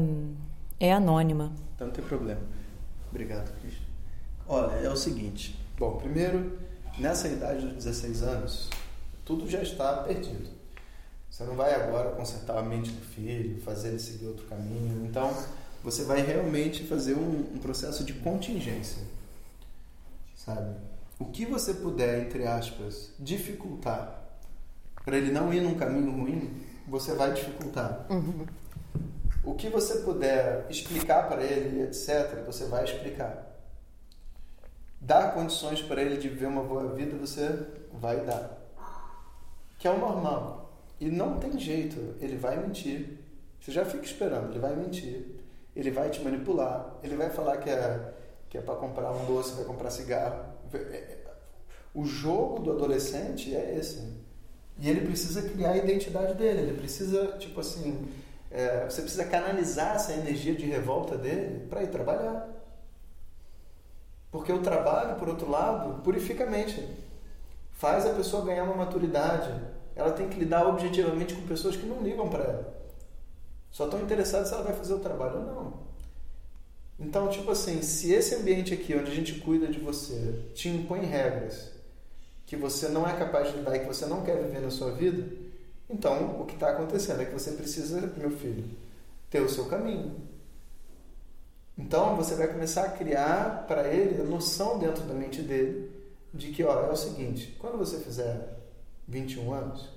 [0.80, 1.52] é anônima.
[1.76, 2.42] Então não tem problema.
[3.10, 3.86] Obrigado, Cristian.
[4.48, 5.60] Olha, é o seguinte.
[5.78, 6.58] Bom, primeiro,
[6.98, 8.70] nessa idade dos 16 anos,
[9.26, 10.50] tudo já está perdido.
[11.30, 15.06] Você não vai agora consertar a mente do filho, fazer ele seguir outro caminho.
[15.06, 15.32] Então,
[15.84, 19.04] você vai realmente fazer um, um processo de contingência.
[20.36, 20.76] Sabe?
[21.20, 24.24] O que você puder, entre aspas, dificultar
[25.08, 26.52] para ele não ir num caminho ruim,
[26.86, 28.06] você vai dificultar.
[28.10, 28.46] Uhum.
[29.48, 33.48] O que você puder explicar para ele, etc., você vai explicar.
[35.00, 38.58] Dar condições para ele de viver uma boa vida, você vai dar.
[39.80, 40.78] Que é o normal.
[41.00, 43.20] E não tem jeito, ele vai mentir.
[43.62, 45.40] Você já fica esperando, ele vai mentir.
[45.74, 48.14] Ele vai te manipular, ele vai falar que é,
[48.50, 50.44] que é para comprar um doce, vai comprar cigarro.
[51.96, 54.12] O jogo do adolescente é esse.
[54.78, 58.06] E ele precisa criar a identidade dele, ele precisa, tipo assim,
[58.50, 62.48] é, você precisa canalizar essa energia de revolta dele para ir trabalhar.
[64.32, 66.88] Porque o trabalho, por outro lado, purifica a mente.
[67.72, 69.52] Faz a pessoa ganhar uma maturidade,
[69.96, 72.74] ela tem que lidar objetivamente com pessoas que não ligam para ela.
[73.72, 75.88] Só estão interessadas se ela vai fazer o trabalho ou não.
[77.00, 81.02] Então, tipo assim, se esse ambiente aqui, onde a gente cuida de você, te impõe
[81.02, 81.72] regras
[82.46, 84.92] que você não é capaz de lidar e que você não quer viver na sua
[84.92, 85.28] vida,
[85.90, 88.66] então o que está acontecendo é que você precisa, meu filho,
[89.30, 90.16] ter o seu caminho.
[91.78, 95.92] Então você vai começar a criar para ele a noção dentro da mente dele
[96.34, 98.58] de que, ó, é o seguinte, quando você fizer
[99.08, 99.90] 21 anos,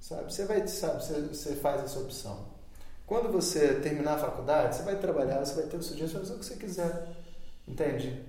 [0.00, 0.32] sabe?
[0.32, 2.46] Você vai, sabe, você, você faz essa opção.
[3.06, 6.18] Quando você terminar a faculdade, você vai trabalhar, você vai ter o seu dinheiro, você
[6.18, 7.08] vai fazer o que você quiser.
[7.66, 8.24] Entende?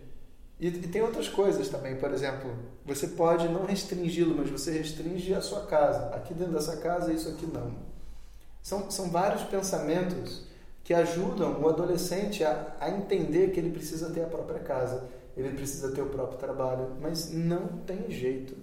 [0.61, 2.55] E, e tem outras coisas também, por exemplo,
[2.85, 6.15] você pode não restringi-lo, mas você restringe a sua casa.
[6.15, 7.75] Aqui dentro dessa casa, isso aqui não.
[8.61, 10.43] São, são vários pensamentos
[10.83, 15.49] que ajudam o adolescente a, a entender que ele precisa ter a própria casa, ele
[15.49, 18.55] precisa ter o próprio trabalho, mas não tem jeito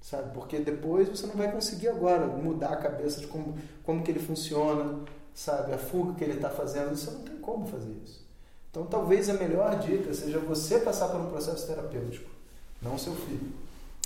[0.00, 0.32] sabe?
[0.32, 4.20] Porque depois você não vai conseguir agora mudar a cabeça de como, como que ele
[4.20, 5.04] funciona,
[5.34, 5.72] sabe?
[5.72, 8.27] A fuga que ele está fazendo, você não tem como fazer isso.
[8.70, 12.30] Então, talvez a melhor dica seja você passar por um processo terapêutico,
[12.82, 13.52] não seu filho.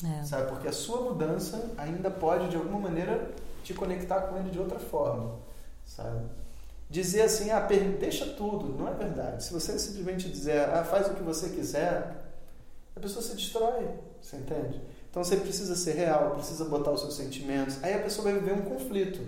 [0.04, 0.24] É.
[0.24, 0.48] Sabe?
[0.48, 3.30] Porque a sua mudança ainda pode, de alguma maneira,
[3.62, 5.36] te conectar com ele de outra forma,
[5.86, 6.26] sabe?
[6.90, 9.44] Dizer assim, ah, deixa tudo, não é verdade.
[9.44, 12.16] Se você simplesmente dizer, ah, faz o que você quiser,
[12.94, 13.88] a pessoa se destrói,
[14.20, 14.80] você entende?
[15.10, 17.82] Então você precisa ser real, precisa botar os seus sentimentos.
[17.82, 19.20] Aí a pessoa vai viver um conflito,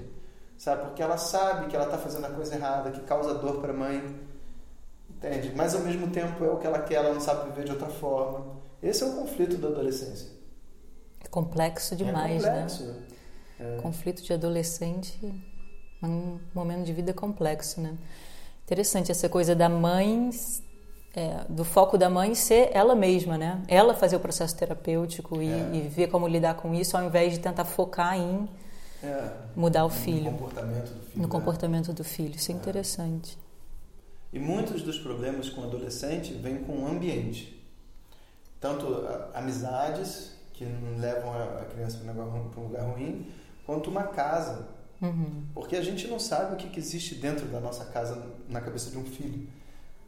[0.58, 0.82] sabe?
[0.86, 3.76] Porque ela sabe que ela está fazendo a coisa errada, que causa dor para a
[3.76, 4.14] mãe,
[5.28, 5.52] entende?
[5.54, 7.88] Mas ao mesmo tempo é o que ela quer, ela não sabe viver de outra
[7.88, 8.56] forma.
[8.82, 10.28] Esse é o conflito da adolescência.
[11.24, 12.84] É complexo demais, é complexo.
[12.84, 13.02] né?
[13.58, 13.76] É.
[13.80, 15.18] Conflito de adolescente
[16.02, 17.96] é um momento de vida complexo, né?
[18.64, 20.30] Interessante essa coisa da mãe
[21.16, 23.62] é, do foco da mãe ser ela mesma, né?
[23.68, 25.70] Ela fazer o processo terapêutico e, é.
[25.72, 28.48] e ver como lidar com isso, ao invés de tentar focar em
[29.02, 29.30] é.
[29.54, 30.32] mudar o filho.
[30.32, 31.16] No comportamento do filho.
[31.16, 31.28] No né?
[31.28, 32.34] comportamento do filho.
[32.34, 33.38] Isso é, é, interessante.
[34.34, 37.54] E muitos dos problemas com o adolescente vêm com o ambiente.
[38.60, 38.86] tanto
[39.32, 40.64] amizades que
[40.98, 43.30] levam a criança para um lugar ruim,
[43.64, 44.68] quanto uma casa.
[45.00, 45.44] Uhum.
[45.54, 48.90] Porque a gente não sabe o que, que existe dentro da nossa casa, na cabeça
[48.90, 49.46] de um filho.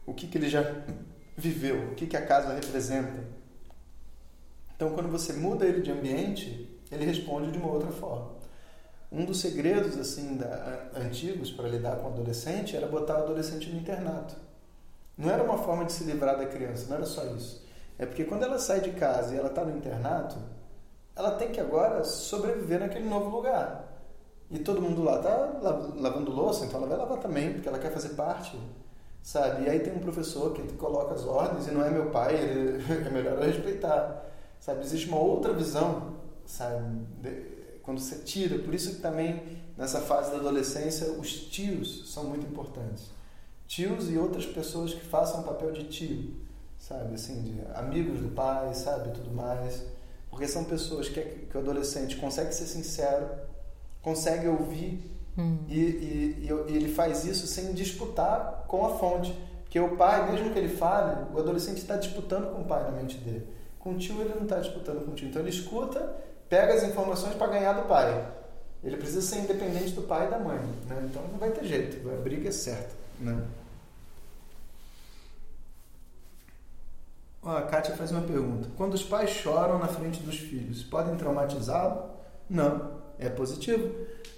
[0.05, 0.63] O que, que ele já
[1.37, 3.23] viveu, o que, que a casa representa.
[4.75, 8.31] Então, quando você muda ele de ambiente, ele responde de uma outra forma.
[9.11, 13.69] Um dos segredos assim da, antigos para lidar com o adolescente era botar o adolescente
[13.69, 14.35] no internato.
[15.17, 17.65] Não era uma forma de se livrar da criança, não era só isso.
[17.97, 20.35] É porque quando ela sai de casa e ela está no internato,
[21.15, 23.85] ela tem que agora sobreviver naquele novo lugar.
[24.51, 25.59] E todo mundo lá está
[25.95, 28.57] lavando louça, então ela vai lavar também, porque ela quer fazer parte,
[29.23, 29.65] sabe?
[29.65, 32.81] E aí tem um professor que coloca as ordens e não é meu pai, ele,
[33.07, 34.25] é melhor respeitar,
[34.59, 34.81] sabe?
[34.81, 36.13] Existe uma outra visão,
[36.45, 36.85] sabe?
[37.21, 37.56] De,
[37.87, 39.41] quando você tira, por isso que também
[39.77, 43.05] nessa fase da adolescência os tios são muito importantes.
[43.65, 46.33] Tios e outras pessoas que façam papel de tio,
[46.77, 47.15] sabe?
[47.15, 49.11] Assim, de amigos do pai, sabe?
[49.11, 49.85] Tudo mais.
[50.29, 53.25] Porque são pessoas que, que o adolescente consegue ser sincero,
[54.01, 55.59] consegue ouvir hum.
[55.69, 59.33] e, e, e, ele faz isso sem disputar com a fonte.
[59.63, 62.91] Porque o pai, mesmo que ele fale, o adolescente está disputando com o pai na
[62.91, 63.47] mente dele.
[63.79, 65.29] Com o tio ele não está disputando com o tio.
[65.29, 68.25] Então ele escuta, pega as informações para ganhar do pai.
[68.83, 70.59] Ele precisa ser independente do pai e da mãe.
[70.87, 71.07] Né?
[71.09, 72.95] Então não vai ter jeito, a briga é certa.
[73.19, 73.41] Né?
[77.43, 78.67] a Kátia faz uma pergunta.
[78.75, 82.09] Quando os pais choram na frente dos filhos, podem traumatizá-lo?
[82.49, 83.89] Não, é positivo.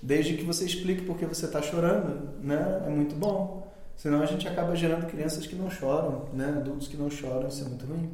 [0.02, 2.84] Desde que você explique por que você está chorando, né?
[2.86, 3.68] É muito bom.
[3.98, 6.54] Senão a gente acaba gerando crianças que não choram, né?
[6.58, 8.12] Adultos que não choram, isso é muito ruim.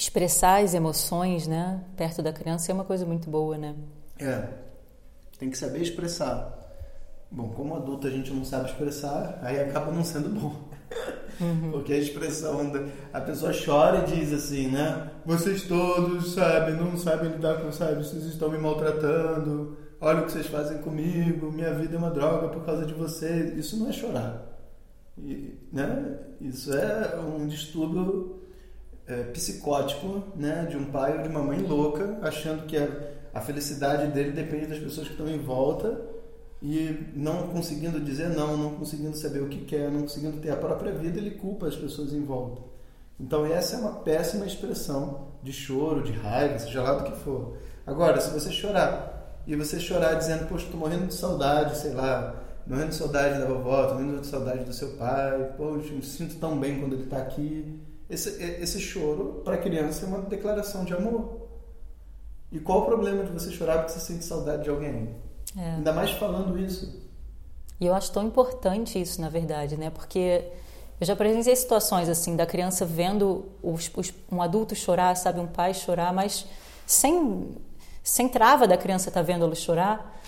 [0.00, 1.78] Expressar as emoções, né?
[1.94, 3.74] Perto da criança é uma coisa muito boa, né?
[4.18, 4.48] É.
[5.38, 6.58] Tem que saber expressar.
[7.30, 10.56] Bom, como adulto a gente não sabe expressar, aí acaba não sendo bom.
[11.38, 11.68] Uhum.
[11.72, 12.80] Porque a expressão da
[13.12, 15.10] a pessoa chora e diz assim, né?
[15.26, 19.76] Vocês todos, sabe, não sabem lidar com, sabe, vocês estão me maltratando.
[20.00, 21.52] Olha o que vocês fazem comigo.
[21.52, 23.54] Minha vida é uma droga por causa de vocês.
[23.54, 24.46] Isso não é chorar,
[25.18, 26.20] e, né?
[26.40, 28.39] Isso é um distúrbio
[29.10, 30.66] é, psicótico, né?
[30.70, 32.88] De um pai ou de uma mãe louca, achando que a,
[33.34, 36.00] a felicidade dele depende das pessoas que estão em volta
[36.62, 40.56] e não conseguindo dizer não, não conseguindo saber o que quer, não conseguindo ter a
[40.56, 42.62] própria vida, ele culpa as pessoas em volta.
[43.18, 47.56] Então essa é uma péssima expressão de choro, de raiva, seja lá do que for.
[47.86, 52.34] Agora, se você chorar e você chorar dizendo, poxa, estou morrendo de saudade, sei lá,
[52.66, 56.36] morrendo de saudade da vovó, estou morrendo de saudade do seu pai, poxa, me sinto
[56.36, 57.80] tão bem quando ele está aqui.
[58.10, 61.48] Esse, esse choro, para a criança, é uma declaração de amor.
[62.50, 65.14] E qual o problema de você chorar porque você sente saudade de alguém?
[65.56, 65.74] É.
[65.76, 67.00] Ainda mais falando isso.
[67.80, 69.90] E eu acho tão importante isso, na verdade, né?
[69.90, 70.44] Porque
[71.00, 75.46] eu já presenciei situações assim da criança vendo os, os, um adulto chorar, sabe, um
[75.46, 76.44] pai chorar, mas
[76.86, 77.56] sem
[78.02, 80.19] sem trava da criança estar tá vendo ele chorar.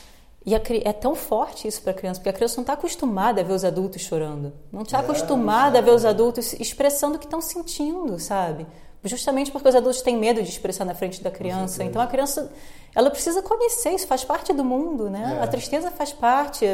[0.45, 3.41] E a, é tão forte isso para a criança, porque a criança não está acostumada
[3.41, 7.19] a ver os adultos chorando, não está é, acostumada a ver os adultos expressando o
[7.19, 8.67] que estão sentindo, sabe?
[9.05, 11.83] justamente porque os adultos têm medo de expressar na frente da criança.
[11.83, 12.53] Então a criança,
[12.95, 15.39] ela precisa conhecer isso, faz parte do mundo, né?
[15.41, 15.43] É.
[15.43, 16.65] A tristeza faz parte,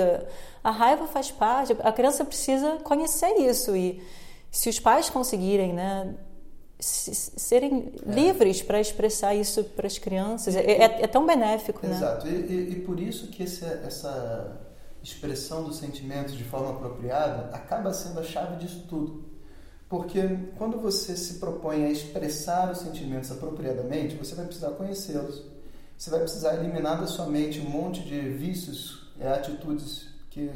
[0.62, 1.74] a raiva faz parte.
[1.82, 4.02] A criança precisa conhecer isso e
[4.50, 6.14] se os pais conseguirem, né,
[6.80, 8.10] serem é.
[8.10, 12.26] livres para expressar isso para as crianças, é, é, é tão benéfico, Exato.
[12.26, 12.32] né?
[12.32, 12.52] Exato.
[12.52, 14.60] E, e, por isso que esse, essa
[15.02, 19.24] expressão dos sentimentos de forma apropriada acaba sendo a chave disso tudo.
[19.88, 20.20] Porque
[20.56, 25.42] quando você se propõe a expressar os sentimentos apropriadamente, você vai precisar conhecê-los.
[25.96, 30.52] Você vai precisar eliminar da sua mente um monte de vícios, é, atitudes que,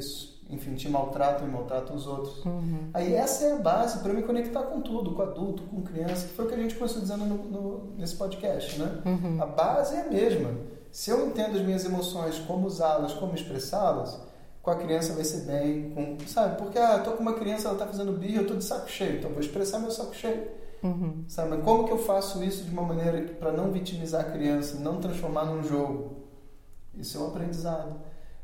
[0.53, 2.43] enfim, te maltratam e maltratam os outros.
[2.45, 2.89] Uhum.
[2.93, 6.33] Aí essa é a base para me conectar com tudo, com adulto, com criança, que
[6.33, 9.01] foi o que a gente começou dizendo no, no, nesse podcast, né?
[9.05, 9.41] Uhum.
[9.41, 10.51] A base é a mesma.
[10.91, 14.19] Se eu entendo as minhas emoções, como usá-las, como expressá-las,
[14.61, 16.57] com a criança vai ser bem, com, sabe?
[16.57, 19.17] Porque, ah, tô com uma criança, ela tá fazendo birra, eu tô de saco cheio,
[19.17, 20.47] então vou expressar meu saco cheio.
[20.83, 21.23] Uhum.
[21.27, 21.49] Sabe?
[21.49, 24.99] Mas como que eu faço isso de uma maneira para não vitimizar a criança, não
[24.99, 26.23] transformar num jogo?
[26.95, 27.95] Isso é um aprendizado.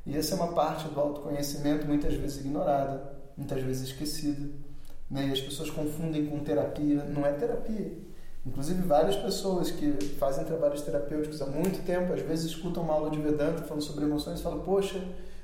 [0.10, 4.49] E essa é uma parte do autoconhecimento muitas vezes ignorada, muitas vezes esquecida.
[5.07, 5.28] Né?
[5.28, 7.03] E as pessoas confundem com terapia.
[7.03, 7.95] Não é terapia.
[8.43, 13.12] Inclusive, várias pessoas que fazem trabalhos terapêuticos há muito tempo, às vezes escutam uma aula
[13.12, 14.99] de Vedanta falando sobre emoções e falam: Poxa,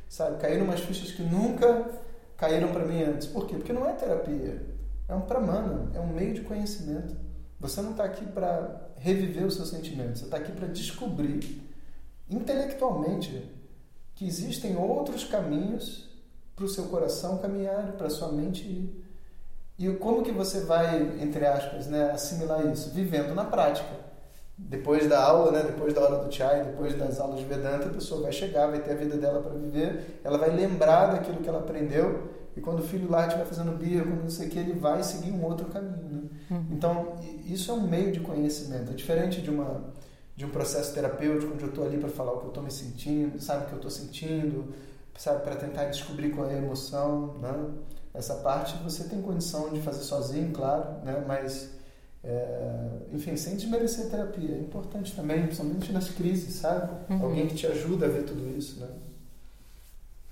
[0.09, 0.41] sabe?
[0.41, 1.88] Caíram umas fichas que nunca
[2.36, 3.28] caíram para mim antes.
[3.28, 3.57] Por quê?
[3.57, 4.66] Porque não é terapia,
[5.07, 7.16] é um pramana, é um meio de conhecimento.
[7.59, 11.61] Você não está aqui para reviver os seus sentimentos, você está aqui para descobrir
[12.28, 13.53] intelectualmente
[14.16, 16.09] que existem outros caminhos
[16.55, 19.05] para o seu coração caminhar, para a sua mente ir.
[19.78, 22.91] E como que você vai, entre aspas, né, assimilar isso?
[22.91, 24.05] Vivendo na prática.
[24.57, 27.89] Depois da aula, né, depois da hora do chai, depois das aulas de Vedanta, a
[27.89, 31.49] pessoa vai chegar, vai ter a vida dela para viver, ela vai lembrar daquilo que
[31.49, 34.57] ela aprendeu, e quando o filho lá estiver fazendo birra, quando não sei o que,
[34.57, 36.09] ele vai seguir um outro caminho.
[36.09, 36.22] Né?
[36.51, 36.66] Uhum.
[36.72, 38.91] Então, isso é um meio de conhecimento.
[38.91, 39.93] É diferente de, uma,
[40.36, 42.71] de um processo terapêutico, onde eu estou ali para falar o que eu estou me
[42.71, 44.73] sentindo, sabe o que eu estou sentindo,
[45.17, 47.38] sabe, para tentar descobrir qual é a emoção.
[47.39, 47.71] Né?
[48.13, 51.23] Essa parte você tem condição de fazer sozinho, claro, né?
[51.25, 51.69] mas,
[52.21, 54.55] é, enfim, sem desmerecer a terapia.
[54.55, 56.91] É importante também, principalmente nas crises, sabe?
[57.09, 57.23] Uhum.
[57.23, 58.81] Alguém que te ajuda a ver tudo isso.
[58.81, 58.88] Né?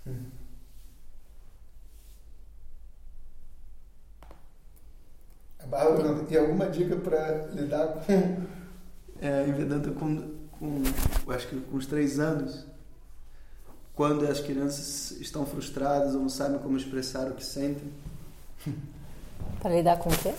[0.07, 0.25] Hum.
[6.29, 8.43] E alguma dica para lidar com
[9.23, 10.83] é, em Vedanta com, com,
[11.31, 12.65] acho que com os três anos?
[13.95, 17.91] quando as crianças estão frustradas ou não sabem como expressar o que sentem.
[19.61, 20.33] Para lidar com o quê?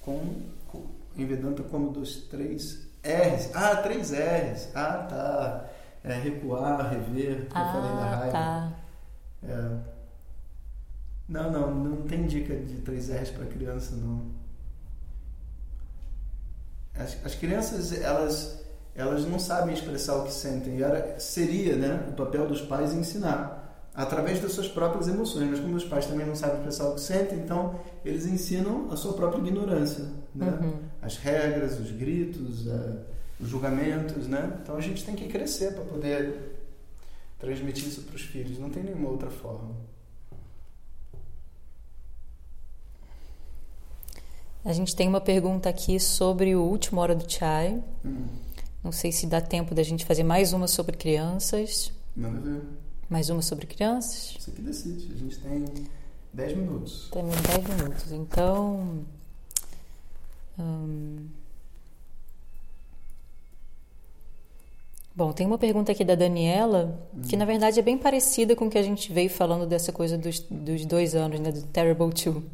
[0.00, 0.86] Com, com
[1.16, 3.50] em Vedanta como dos três R's.
[3.54, 4.68] Ah, três R's.
[4.74, 5.64] Ah, tá.
[6.04, 8.32] É, recuar, rever, que ah, eu falei na raiva.
[8.32, 8.72] Tá.
[9.44, 9.98] É.
[11.28, 14.37] Não, não, não tem dica de três R's para criança, não.
[16.98, 18.58] As, as crianças, elas
[18.98, 20.78] elas não sabem expressar o que sentem.
[20.78, 25.48] E era, seria né, o papel dos pais ensinar, através das suas próprias emoções.
[25.48, 28.96] Mas como os pais também não sabem expressar o que sentem, então eles ensinam a
[28.96, 30.04] sua própria ignorância.
[30.34, 30.48] Né?
[30.60, 30.80] Uhum.
[31.00, 32.66] As regras, os gritos,
[33.38, 34.26] os julgamentos.
[34.26, 34.58] Né?
[34.60, 36.58] Então a gente tem que crescer para poder
[37.38, 38.58] transmitir isso para os filhos.
[38.58, 39.76] Não tem nenhuma outra forma.
[44.68, 47.82] A gente tem uma pergunta aqui sobre o último hora do chai.
[48.04, 48.26] Uhum.
[48.84, 51.90] Não sei se dá tempo da gente fazer mais uma sobre crianças.
[52.14, 52.60] Manda ver.
[53.08, 54.36] Mais uma sobre crianças?
[54.38, 55.10] Você que decide.
[55.10, 55.64] A gente tem
[56.34, 57.08] 10 minutos.
[57.10, 58.12] Temos 10 minutos.
[58.12, 59.06] Então.
[60.58, 61.28] Hum...
[65.16, 68.70] Bom, tem uma pergunta aqui da Daniela, que na verdade é bem parecida com o
[68.70, 72.44] que a gente veio falando dessa coisa dos, dos dois anos, né, do Terrible Two.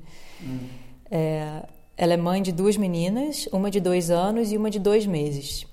[0.41, 0.69] Hum.
[1.11, 1.67] É,
[1.97, 5.67] ela é mãe de duas meninas, uma de dois anos e uma de dois meses.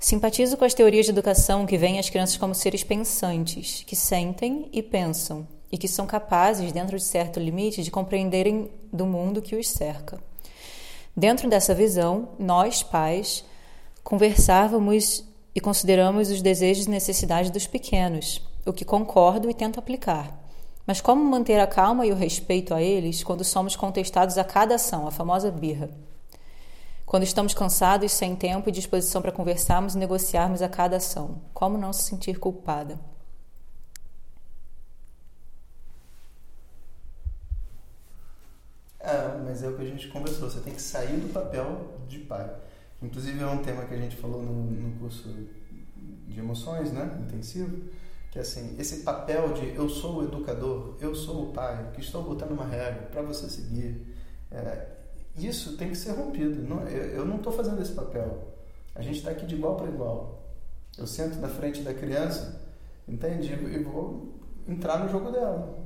[0.00, 4.68] Simpatizo com as teorias de educação que veem as crianças como seres pensantes, que sentem
[4.72, 9.56] e pensam, e que são capazes, dentro de certo limite, de compreenderem do mundo que
[9.56, 10.20] os cerca.
[11.16, 13.44] Dentro dessa visão, nós, pais,
[14.04, 15.24] conversávamos
[15.54, 20.47] e consideramos os desejos e necessidades dos pequenos, o que concordo e tento aplicar.
[20.88, 24.76] Mas como manter a calma e o respeito a eles quando somos contestados a cada
[24.76, 25.90] ação, a famosa birra?
[27.04, 31.76] Quando estamos cansados, sem tempo e disposição para conversarmos e negociarmos a cada ação, como
[31.76, 32.98] não se sentir culpada?
[38.98, 40.48] É, mas é o que a gente conversou.
[40.48, 42.50] Você tem que sair do papel de pai.
[43.02, 45.28] Inclusive é um tema que a gente falou no, no curso
[46.26, 47.90] de emoções, né, intensivo,
[48.30, 52.22] que assim, esse papel de eu sou o educador, eu sou o pai, que estou
[52.22, 54.06] botando uma regra para você seguir.
[54.50, 54.86] É,
[55.36, 56.62] isso tem que ser rompido.
[56.62, 58.48] Não, eu, eu não estou fazendo esse papel.
[58.94, 60.42] A gente está aqui de igual para igual.
[60.96, 62.60] Eu sento na frente da criança,
[63.06, 63.52] entende?
[63.52, 64.34] E vou
[64.66, 65.78] entrar no jogo dela,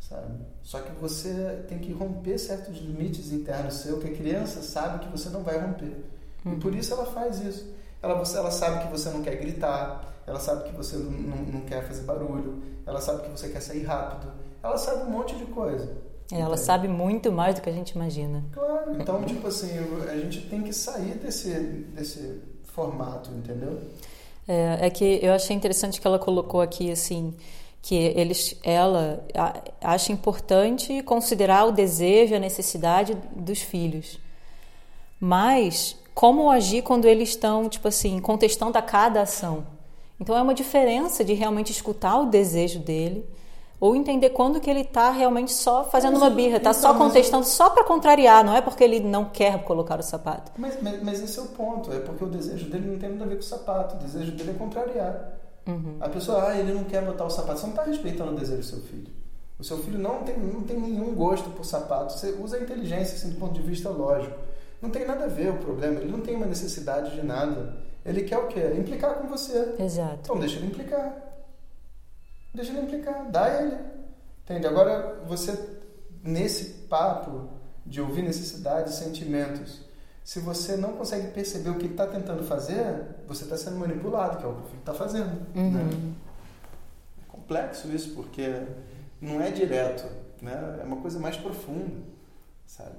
[0.00, 0.44] sabe?
[0.62, 5.12] Só que você tem que romper certos limites internos seu que a criança sabe que
[5.12, 6.04] você não vai romper.
[6.44, 6.54] Uhum.
[6.54, 7.72] E por isso ela faz isso.
[8.02, 11.60] Ela, você, ela sabe que você não quer gritar, ela sabe que você não, não,
[11.62, 15.46] quer fazer barulho, ela sabe que você quer sair rápido, ela sabe um monte de
[15.46, 16.12] coisa.
[16.30, 18.42] Ela sabe muito mais do que a gente imagina.
[18.52, 19.70] Claro, então, tipo assim,
[20.08, 21.50] a gente tem que sair desse,
[21.94, 23.78] desse formato, entendeu?
[24.48, 27.34] É, é que eu achei interessante que ela colocou aqui, assim,
[27.82, 29.22] que eles, ela
[29.80, 34.18] acha importante considerar o desejo, a necessidade dos filhos.
[35.20, 39.66] Mas como agir quando eles estão, tipo assim, contestando a cada ação?
[40.22, 43.28] Então é uma diferença de realmente escutar o desejo dele
[43.80, 47.44] ou entender quando que ele está realmente só fazendo uma birra, está só então, contestando
[47.44, 50.52] só para contrariar, não é porque ele não quer colocar o sapato.
[50.56, 53.24] Mas, mas, mas, esse é o ponto, é porque o desejo dele não tem nada
[53.24, 55.32] a ver com o sapato, o desejo dele é contrariar.
[55.66, 55.96] Uhum.
[56.00, 58.60] A pessoa, ah, ele não quer botar o sapato, você não está respeitando o desejo
[58.60, 59.10] do seu filho.
[59.58, 63.16] O seu filho não tem, não tem nenhum gosto por sapato, você usa a inteligência
[63.16, 64.38] assim, do ponto de vista lógico.
[64.80, 67.82] Não tem nada a ver o problema, ele não tem uma necessidade de nada.
[68.04, 68.74] Ele quer o quê?
[68.76, 69.76] Implicar com você.
[69.78, 70.20] Exato.
[70.22, 71.14] Então deixa ele implicar.
[72.54, 73.76] Deixa ele implicar, dá ele.
[74.44, 74.66] Entende?
[74.66, 75.58] Agora, você,
[76.22, 77.48] nesse papo
[77.86, 79.80] de ouvir necessidades, sentimentos,
[80.24, 84.44] se você não consegue perceber o que está tentando fazer, você está sendo manipulado, que
[84.44, 85.46] é o que o filho está fazendo.
[85.54, 85.70] Uhum.
[85.70, 86.14] Né?
[87.22, 88.62] É complexo isso, porque
[89.20, 90.04] não é direto,
[90.40, 90.78] né?
[90.80, 92.02] é uma coisa mais profunda.
[92.66, 92.96] sabe?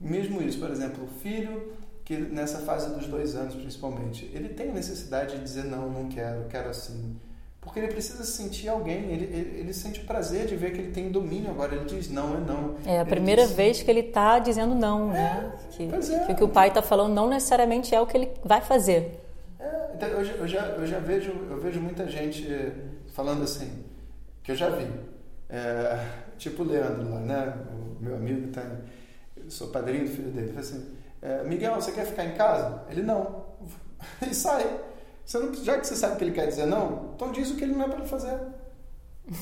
[0.00, 1.74] Mesmo isso, por exemplo, o filho
[2.10, 6.44] que nessa fase dos dois anos principalmente, ele tem necessidade de dizer não, não quero,
[6.48, 7.16] quero assim.
[7.60, 10.90] Porque ele precisa sentir alguém, ele, ele, ele sente o prazer de ver que ele
[10.90, 12.74] tem domínio agora, ele diz não, é não.
[12.84, 15.52] É a primeira diz, vez que ele está dizendo não, é, né?
[15.70, 16.26] Que, é.
[16.26, 19.20] que o que o pai está falando não necessariamente é o que ele vai fazer.
[19.60, 22.44] É, então eu, eu, já, eu já vejo, eu vejo muita gente
[23.12, 23.84] falando assim,
[24.42, 24.88] que eu já vi,
[25.48, 26.06] é,
[26.36, 27.54] tipo o Leandro lá, né?
[27.70, 28.68] O meu amigo tá,
[29.36, 32.82] eu sou padrinho do filho dele, ele assim, é, Miguel, você quer ficar em casa?
[32.90, 33.44] Ele não.
[34.28, 34.66] E sai.
[35.34, 37.74] Não, já que você sabe que ele quer dizer não, então diz o que ele
[37.74, 38.36] não é para fazer.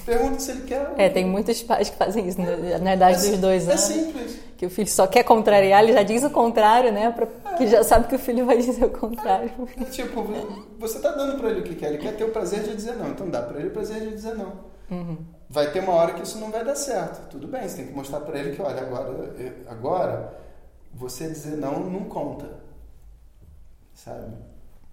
[0.04, 0.92] Pergunta se ele quer.
[0.98, 2.78] É, tem muitos pais que fazem isso, né?
[2.78, 3.90] na idade é, dos dois é anos.
[3.90, 4.38] É simples.
[4.58, 7.10] Que o filho só quer contrariar, ele já diz o contrário, né?
[7.10, 7.56] Pra, é.
[7.56, 9.50] Que já sabe que o filho vai dizer o contrário.
[9.80, 10.26] É, tipo,
[10.78, 12.96] você tá dando para ele o que quer, ele quer ter o prazer de dizer
[12.96, 14.52] não, então dá para ele o prazer de dizer não.
[14.90, 15.18] Uhum.
[15.48, 17.28] Vai ter uma hora que isso não vai dar certo.
[17.30, 19.34] Tudo bem, você tem que mostrar para ele que, olha, agora,
[19.68, 20.34] agora
[20.98, 22.58] você dizer não não conta.
[23.94, 24.34] Sabe?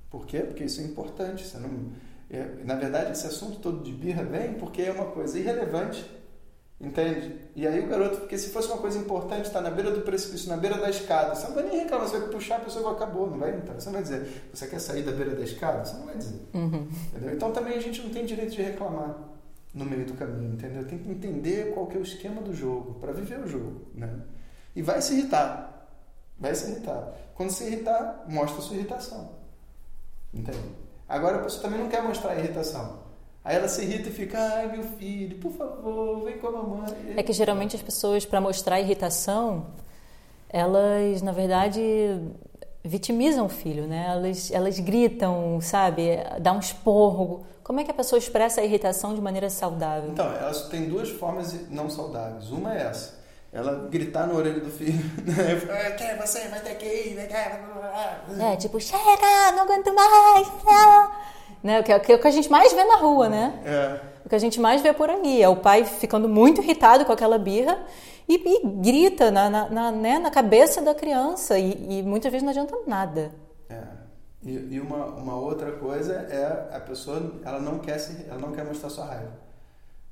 [0.10, 0.40] Por quê?
[0.40, 1.46] Porque isso é importante.
[1.46, 1.92] Você não,
[2.30, 6.10] é, na verdade, esse assunto todo de birra vem porque é uma coisa irrelevante.
[6.80, 7.34] Entende?
[7.56, 10.50] E aí o garoto, porque se fosse uma coisa importante, está na beira do precipício,
[10.50, 13.30] na beira da escada, você não vai nem reclamar, você vai puxar a pessoa acabou,
[13.30, 13.76] não vai entrar.
[13.76, 15.86] Você não vai dizer, você quer sair da beira da escada?
[15.86, 16.42] Você não vai dizer.
[16.54, 16.88] Uhum.
[17.34, 19.18] Então também a gente não tem direito de reclamar
[19.74, 20.86] no meio do caminho, entendeu?
[20.86, 24.10] Tem que entender qual que é o esquema do jogo, para viver o jogo, né?
[24.76, 25.75] E vai se irritar.
[26.40, 27.14] Vai se irritar.
[27.34, 29.30] Quando se irritar, mostra sua irritação.
[30.34, 30.60] Entende?
[31.08, 33.00] Agora a pessoa também não quer mostrar a irritação.
[33.44, 37.14] Aí ela se irrita e fica, ai meu filho, por favor, vem com a mamãe.
[37.16, 39.68] É que geralmente as pessoas, para mostrar irritação,
[40.50, 41.82] elas, na verdade,
[42.84, 44.08] vitimizam o filho, né?
[44.10, 46.18] Elas, elas gritam, sabe?
[46.42, 47.46] Dá um esporro.
[47.64, 50.10] Como é que a pessoa expressa a irritação de maneira saudável?
[50.12, 52.50] Então, elas têm duas formas não saudáveis.
[52.50, 53.25] Uma é essa
[53.56, 55.00] ela gritar na orelha do filho.
[55.26, 55.96] Né?
[55.98, 57.28] Quer você vai ter que ir, né?
[58.52, 60.48] É, tipo, chega, não aguento mais.
[60.64, 61.12] Não.
[61.64, 61.80] Né?
[61.80, 63.60] O, que, é o que a gente mais vê na rua, né?
[63.66, 64.00] É.
[64.26, 65.42] O que a gente mais vê por aí.
[65.42, 67.82] É o pai ficando muito irritado com aquela birra
[68.28, 71.58] e, e grita na, na, na, né, na cabeça da criança.
[71.58, 73.32] E, e, muitas vezes não adianta nada.
[73.70, 73.82] É.
[74.44, 78.52] E, e uma, uma outra coisa é a pessoa, ela não quer, se, ela não
[78.52, 79.45] quer mostrar sua raiva.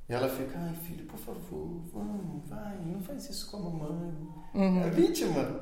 [0.08, 4.14] E ela fica, ai filho, por favor, vamos, vai, não faz isso com a mamãe.
[4.54, 4.82] Uhum.
[4.84, 5.60] É vítima.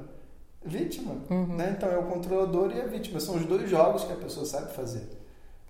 [0.65, 1.15] Vítima.
[1.31, 1.57] Uhum.
[1.57, 1.75] Né?
[1.77, 3.21] Então é o controlador e a vítima.
[3.21, 5.09] São os dois jogos que a pessoa sabe fazer.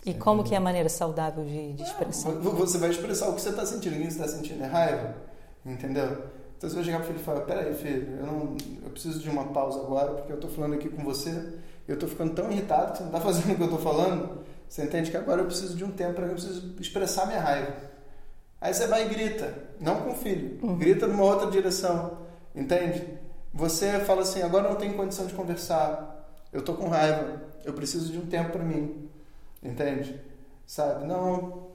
[0.04, 2.40] E como que é a maneira saudável de, de expressão?
[2.40, 3.94] você vai expressar o que você está sentindo.
[3.94, 5.14] O que você está sentindo é raiva.
[5.64, 6.24] Entendeu?
[6.58, 9.20] Então você vai chegar para o filho e falar, peraí filho, eu, não, eu preciso
[9.20, 11.54] de uma pausa agora porque eu estou falando aqui com você.
[11.86, 14.38] Eu estou ficando tão irritado que você não está fazendo o que eu estou falando.
[14.68, 17.91] Você entende que agora eu preciso de um tempo para eu preciso expressar minha raiva.
[18.62, 20.78] Aí você vai e grita, não com o filho, uhum.
[20.78, 22.18] grita numa outra direção,
[22.54, 23.18] entende?
[23.52, 28.12] Você fala assim: agora não tenho condição de conversar, eu estou com raiva, eu preciso
[28.12, 29.10] de um tempo para mim,
[29.60, 30.18] entende?
[30.64, 31.04] Sabe?
[31.06, 31.70] Não,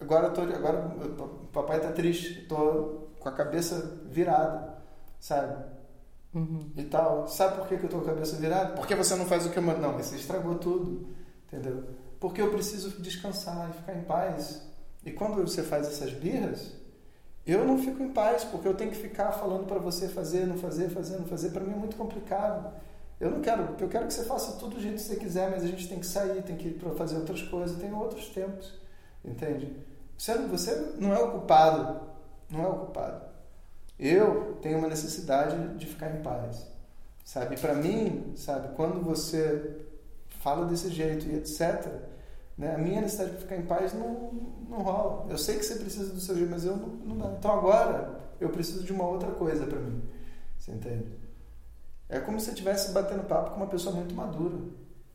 [0.00, 4.78] agora eu tô, agora o papai está triste, estou com a cabeça virada,
[5.20, 5.62] sabe?
[6.34, 6.72] Uhum.
[6.74, 7.28] E tal.
[7.28, 8.74] Sabe por que, que eu estou com a cabeça virada?
[8.74, 9.82] Porque você não faz o que eu mando.
[9.82, 11.08] Não, você estragou tudo,
[11.46, 11.84] entendeu?
[12.18, 14.71] Porque eu preciso descansar e ficar em paz.
[15.04, 16.72] E quando você faz essas birras,
[17.46, 20.56] eu não fico em paz, porque eu tenho que ficar falando para você fazer, não
[20.56, 21.50] fazer, fazer, não fazer.
[21.50, 22.72] Para mim é muito complicado.
[23.18, 25.62] Eu não quero, eu quero que você faça tudo do jeito que você quiser, mas
[25.62, 28.80] a gente tem que sair, tem que ir para fazer outras coisas, tem outros tempos,
[29.24, 29.76] entende?
[30.18, 32.00] Você, você não é o culpado,
[32.50, 33.24] não é o culpado.
[33.98, 36.66] Eu tenho uma necessidade de ficar em paz,
[37.24, 37.56] sabe?
[37.60, 39.84] Para mim, sabe, quando você
[40.40, 41.86] fala desse jeito e etc,
[42.62, 42.76] né?
[42.76, 44.30] A minha necessidade de ficar em paz não,
[44.68, 45.26] não rola.
[45.28, 47.34] Eu sei que você precisa do seu jeito, mas eu não, não dá.
[47.36, 50.00] Então agora eu preciso de uma outra coisa para mim.
[50.56, 51.12] Você entende?
[52.08, 54.58] É como se você estivesse batendo papo com uma pessoa muito madura,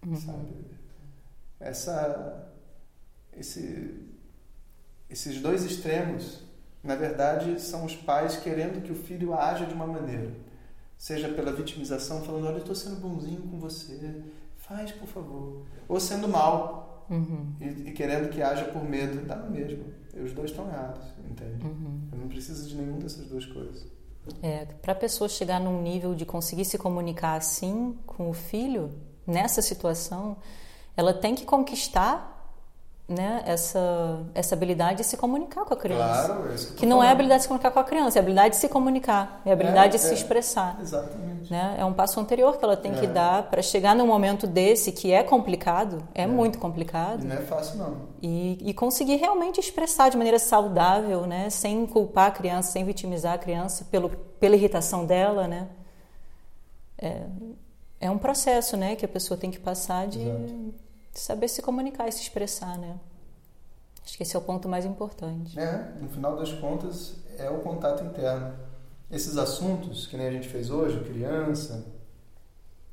[0.05, 0.15] uhum.
[0.17, 0.47] sabe?
[1.57, 2.51] Essa,
[3.37, 4.09] esse,
[5.09, 6.43] esses dois extremos,
[6.83, 10.33] na verdade, são os pais querendo que o filho haja de uma maneira.
[10.97, 14.21] Seja pela vitimização, falando, olha, eu estou sendo bonzinho com você,
[14.57, 15.65] faz, por favor.
[15.87, 17.53] Ou sendo mal, Uhum.
[17.61, 19.85] E, e, querendo que haja por medo, dá no mesmo.
[20.15, 21.65] E os dois estão errados, entende?
[21.65, 22.01] Uhum.
[22.11, 23.85] Eu não preciso de nenhuma dessas duas coisas.
[24.41, 28.91] É, para a pessoa chegar num nível de conseguir se comunicar assim com o filho,
[29.25, 30.37] nessa situação,
[30.95, 32.35] ela tem que conquistar
[33.07, 36.25] né, essa, essa habilidade de se comunicar com a criança.
[36.25, 37.05] Claro, é isso que, que não falando.
[37.05, 39.41] é a habilidade de se comunicar com a criança, é a habilidade de se comunicar,
[39.45, 40.77] é a habilidade é, de se é, expressar.
[40.81, 41.36] Exatamente.
[41.49, 41.75] Né?
[41.79, 42.99] É um passo anterior que ela tem É.
[42.99, 46.27] que dar para chegar num momento desse que é complicado, é, É.
[46.27, 47.97] muito E complicado, não é fácil, não.
[48.21, 51.49] e, e conseguir realmente expressar de maneira saudável, né?
[51.49, 55.47] sem culpar a criança, sem vitimizar a criança pelo, pela irritação dela.
[55.47, 55.67] Né?
[56.97, 57.21] É,
[58.01, 60.73] é um processo né, que a pessoa tem que passar de Exato.
[61.13, 62.77] saber se comunicar e se expressar.
[62.77, 62.95] Né?
[64.05, 65.59] Acho que esse é o ponto mais importante.
[65.59, 68.53] É, no final das contas, é o contato interno.
[69.09, 71.85] Esses assuntos, que nem a gente fez hoje, criança,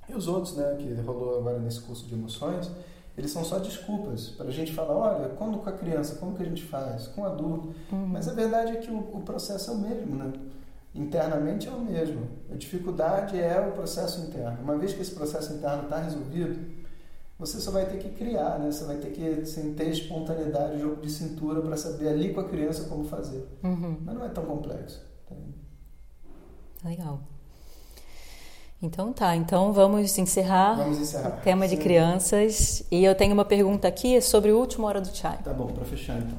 [0.09, 2.71] e os outros, né, que rolou agora nesse curso de emoções,
[3.17, 6.43] eles são só desculpas para a gente falar, olha, quando com a criança, como que
[6.43, 7.07] a gente faz?
[7.09, 7.75] Com o adulto.
[8.09, 10.33] Mas a verdade é que o, o processo é o mesmo, né?
[10.95, 12.29] Internamente é o mesmo.
[12.53, 14.59] A dificuldade é o processo interno.
[14.63, 16.59] Uma vez que esse processo interno está resolvido,
[17.39, 18.71] você só vai ter que criar, né?
[18.71, 22.49] Você vai ter que assim, ter espontaneidade, jogo de cintura para saber ali com a
[22.49, 23.47] criança como fazer.
[23.63, 23.97] Uhum.
[24.05, 25.01] Mas não é tão complexo.
[26.85, 27.21] Legal.
[28.83, 31.39] Então tá, então vamos encerrar Vamos encerrar.
[31.39, 31.83] o tema de Sim.
[31.83, 32.83] crianças.
[32.91, 35.39] E eu tenho uma pergunta aqui sobre o último Hora do Chai.
[35.43, 36.37] Tá bom, para fechar então.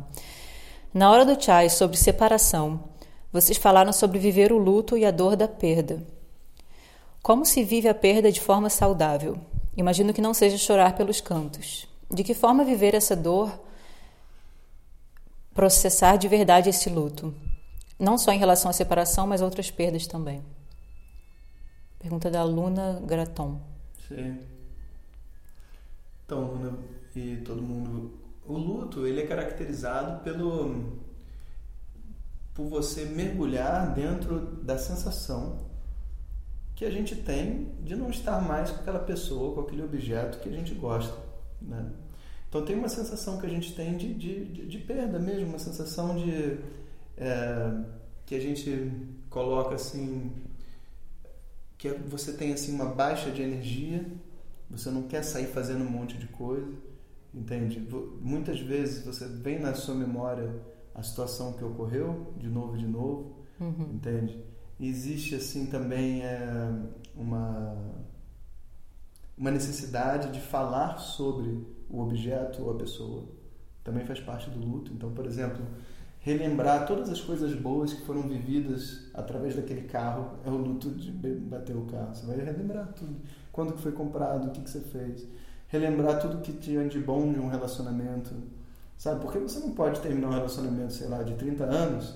[0.92, 2.82] Na Hora do Chai sobre separação,
[3.32, 6.04] vocês falaram sobre viver o luto e a dor da perda.
[7.22, 9.38] Como se vive a perda de forma saudável?
[9.76, 11.86] Imagino que não seja chorar pelos cantos.
[12.10, 13.56] De que forma viver essa dor,
[15.54, 17.32] processar de verdade esse luto?
[17.96, 20.42] Não só em relação à separação, mas outras perdas também.
[22.00, 23.60] Pergunta da Luna Graton.
[24.08, 24.40] Sim.
[26.24, 26.78] Então, Luna
[27.14, 28.12] e todo mundo,
[28.50, 30.98] o luto ele é caracterizado pelo
[32.52, 35.70] por você mergulhar dentro da sensação
[36.74, 40.48] que a gente tem de não estar mais com aquela pessoa, com aquele objeto que
[40.48, 41.16] a gente gosta,
[41.62, 41.92] né?
[42.48, 46.16] Então tem uma sensação que a gente tem de, de, de, perda mesmo, uma sensação
[46.16, 46.58] de
[47.16, 47.72] é,
[48.26, 48.90] que a gente
[49.28, 50.32] coloca assim
[51.78, 54.04] que você tem assim uma baixa de energia,
[54.68, 56.89] você não quer sair fazendo um monte de coisa,
[57.34, 57.80] entende?
[58.20, 60.52] Muitas vezes você vem na sua memória
[60.94, 63.90] a situação que ocorreu de novo e de novo, Uhum.
[63.94, 64.42] entende?
[64.78, 66.72] E existe assim também é,
[67.14, 67.76] uma
[69.36, 73.24] uma necessidade de falar sobre o objeto ou a pessoa.
[73.82, 74.92] Também faz parte do luto.
[74.92, 75.64] Então, por exemplo,
[76.18, 81.10] relembrar todas as coisas boas que foram vividas através daquele carro é o luto de
[81.10, 82.14] bater o carro.
[82.14, 83.16] Você vai relembrar tudo.
[83.50, 85.26] Quando que foi comprado, o que, que você fez.
[85.70, 88.34] Relembrar tudo que tinha de bom de um relacionamento.
[88.98, 89.20] Sabe?
[89.20, 92.14] Porque você não pode terminar um relacionamento, sei lá, de 30 anos,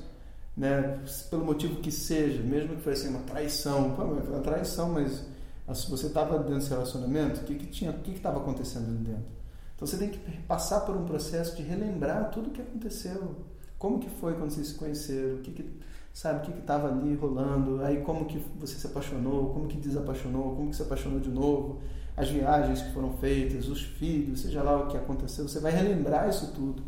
[0.57, 1.01] né?
[1.31, 3.95] Pelo motivo que seja, mesmo que fosse assim, uma traição.
[3.97, 5.25] Foi uma traição, mas
[5.67, 8.87] ah, se você estava dentro desse relacionamento, o que que tinha, o que estava acontecendo
[8.89, 9.35] ali dentro?
[9.75, 13.35] Então você tem que passar por um processo de relembrar tudo o que aconteceu.
[13.79, 15.37] Como que foi quando vocês se conheceram?
[15.37, 15.71] O que, que
[16.13, 17.83] sabe o que estava ali rolando?
[17.83, 19.53] Aí como que você se apaixonou?
[19.53, 20.55] Como que desapaixonou?
[20.55, 21.81] Como que se apaixonou de novo?
[22.17, 25.49] As viagens que foram feitas, os filhos, seja lá o que aconteceu.
[25.49, 26.83] Você vai relembrar isso tudo.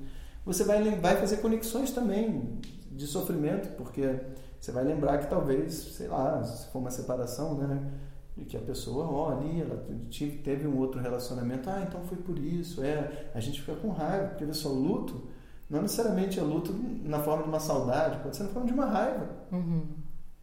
[0.45, 2.61] Você vai vai fazer conexões também
[2.91, 4.21] de sofrimento, porque
[4.61, 7.81] você vai lembrar que talvez, sei lá, se for uma separação, né?
[8.37, 9.83] de que a pessoa, ó, ali, ela
[10.45, 14.29] teve um outro relacionamento, ah, então foi por isso, é, a gente fica com raiva,
[14.29, 15.27] porque olha só, luto
[15.69, 16.73] não necessariamente é luto
[17.03, 19.29] na forma de uma saudade, pode ser na forma de uma raiva.
[19.51, 19.87] Uhum.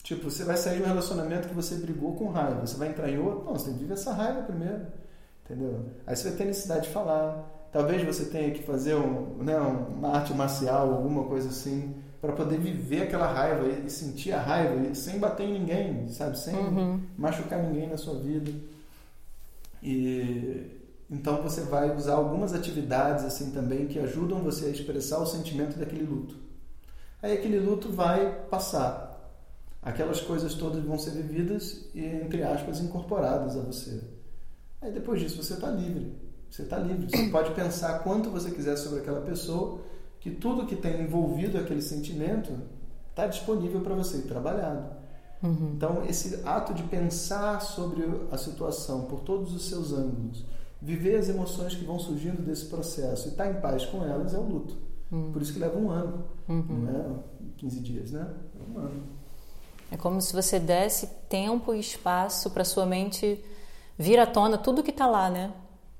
[0.03, 3.09] Tipo, você vai sair de um relacionamento que você brigou com raiva, você vai entrar
[3.09, 4.81] em outro, não, você tem que viver essa raiva primeiro,
[5.45, 5.79] entendeu?
[6.05, 7.41] Aí você vai ter necessidade de falar,
[7.71, 12.57] talvez você tenha que fazer um, né, uma arte marcial, alguma coisa assim, para poder
[12.59, 16.37] viver aquela raiva e sentir a raiva sem bater em ninguém, sabe?
[16.37, 16.99] Sem Uhum.
[17.17, 18.51] machucar ninguém na sua vida.
[19.81, 20.79] E
[21.09, 25.77] então você vai usar algumas atividades assim também que ajudam você a expressar o sentimento
[25.77, 26.35] daquele luto.
[27.21, 29.12] Aí aquele luto vai passar.
[29.83, 34.01] Aquelas coisas todas vão ser vividas e entre aspas incorporadas a você.
[34.81, 36.15] Aí depois disso você está livre.
[36.49, 37.07] Você está livre.
[37.09, 39.81] Você pode pensar quanto você quiser sobre aquela pessoa,
[40.19, 42.53] que tudo que tem envolvido aquele sentimento
[43.09, 44.85] está disponível para você e trabalhado.
[45.41, 45.73] Uhum.
[45.75, 50.45] Então, esse ato de pensar sobre a situação por todos os seus ângulos,
[50.81, 54.37] viver as emoções que vão surgindo desse processo e estar em paz com elas é
[54.37, 54.77] o luto.
[55.31, 56.63] Por isso que leva um ano, Uhum.
[56.69, 58.27] não é 15 dias, né?
[58.55, 59.03] É um ano.
[59.93, 63.39] É como se você desse tempo e espaço para sua mente
[63.95, 65.51] vir à tona tudo que está lá, né?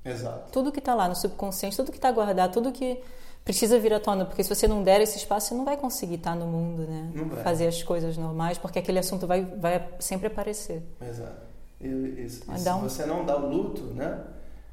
[0.04, 0.50] Exato.
[0.50, 3.00] Tudo que está lá no subconsciente, tudo que está guardado, tudo que
[3.44, 6.16] precisa vir à tona, porque se você não der esse espaço, você não vai conseguir
[6.16, 7.10] estar no mundo, né?
[7.14, 7.44] Não vai.
[7.44, 10.82] Fazer as coisas normais, porque aquele assunto vai, vai sempre aparecer.
[11.00, 11.44] Exato.
[11.80, 14.18] E, e- e se um- você não dá o luto, né?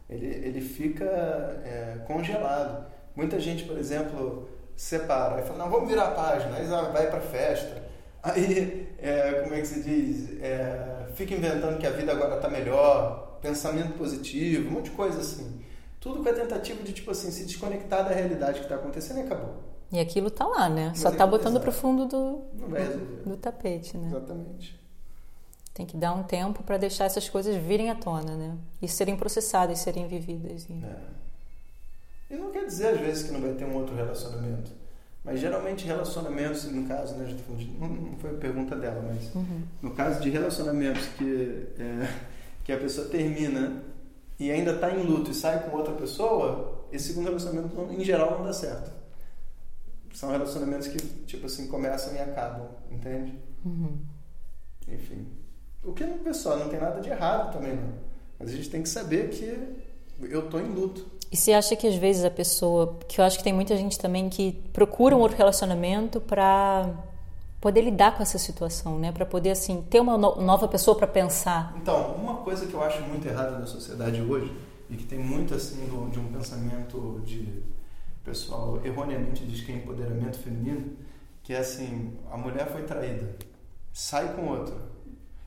[0.10, 2.86] Ele, ele fica é, congelado.
[3.16, 7.22] Muita gente, por exemplo, separa e fala, não, vamos virar a página, aí vai pra
[7.22, 7.91] festa.
[8.24, 10.42] Aí, é, como é que se diz?
[10.42, 15.20] É, fica inventando que a vida agora está melhor, pensamento positivo, um monte de coisa
[15.20, 15.60] assim.
[16.00, 19.24] Tudo com a tentativa de, tipo assim, se desconectar da realidade que está acontecendo e
[19.24, 19.56] acabou.
[19.92, 20.90] E aquilo tá lá, né?
[20.90, 21.64] Mas Só tá botando exato.
[21.64, 22.42] pro fundo do,
[22.74, 23.24] resolver.
[23.26, 24.08] do tapete, né?
[24.08, 24.80] Exatamente.
[25.74, 28.58] Tem que dar um tempo para deixar essas coisas virem à tona, né?
[28.82, 30.68] E serem processadas, serem vividas.
[30.70, 30.74] E...
[30.74, 30.98] É.
[32.30, 34.72] E não quer dizer, às vezes, que não vai ter um outro relacionamento.
[35.24, 37.36] Mas geralmente relacionamentos, no caso, né,
[37.80, 39.62] não, não foi a pergunta dela, mas Uhum.
[39.82, 42.08] no caso de relacionamentos que, é,
[42.64, 43.84] que a pessoa termina
[44.40, 48.04] e ainda está em luto e sai com outra pessoa, esse segundo relacionamento, não- em
[48.04, 48.92] geral, não dá certo.
[50.14, 53.38] São relacionamentos que, tipo assim, começam e acabam, entende?
[53.64, 54.00] Uhum.
[54.88, 55.28] Enfim.
[55.84, 57.94] O que, pessoal, não tem nada de errado também, não.
[58.40, 59.78] Mas a gente tem que saber que
[60.30, 61.06] eu tô em luto.
[61.32, 63.98] E você acha que às vezes a pessoa, que eu acho que tem muita gente
[63.98, 66.90] também que procura um outro relacionamento para
[67.62, 69.12] poder lidar com essa situação, né?
[69.12, 71.74] Para poder assim ter uma no- nova pessoa para pensar.
[71.82, 74.52] Então, uma coisa que eu acho muito errada na sociedade hoje,
[74.90, 77.64] e que tem muito assim do- de um pensamento de
[78.26, 80.98] pessoal erroneamente diz que é empoderamento feminino,
[81.44, 83.36] que é assim, a mulher foi traída,
[83.94, 84.76] sai com outro.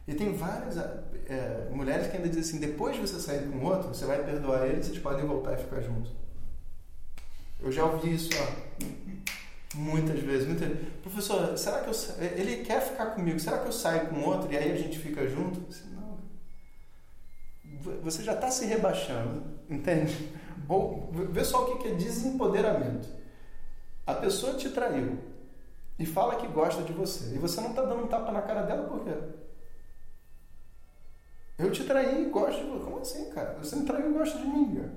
[0.07, 3.89] E tem várias é, mulheres que ainda dizem assim, depois de você sair com outro,
[3.89, 6.13] você vai perdoar ele, vocês podem voltar e ficar juntos.
[7.61, 8.75] Eu já ouvi isso ó,
[9.75, 10.47] muitas vezes.
[10.47, 10.69] Muitas...
[11.03, 13.41] Professor, será que eu sa- ele quer ficar comigo?
[13.41, 15.61] Será que eu saio com outro e aí a gente fica junto?
[15.61, 16.19] Disse, Não.
[18.03, 20.31] Você já está se rebaixando, entende?
[20.69, 23.09] Ou vê só o que é desempoderamento.
[24.07, 25.19] A pessoa te traiu
[25.99, 28.63] e fala que gosta de você e você não está dando um tapa na cara
[28.63, 29.13] dela por quê?
[31.59, 32.85] Eu te traí e gosto de você.
[32.85, 33.57] Como assim, cara?
[33.63, 34.93] Você me traiu e gosta de mim, cara.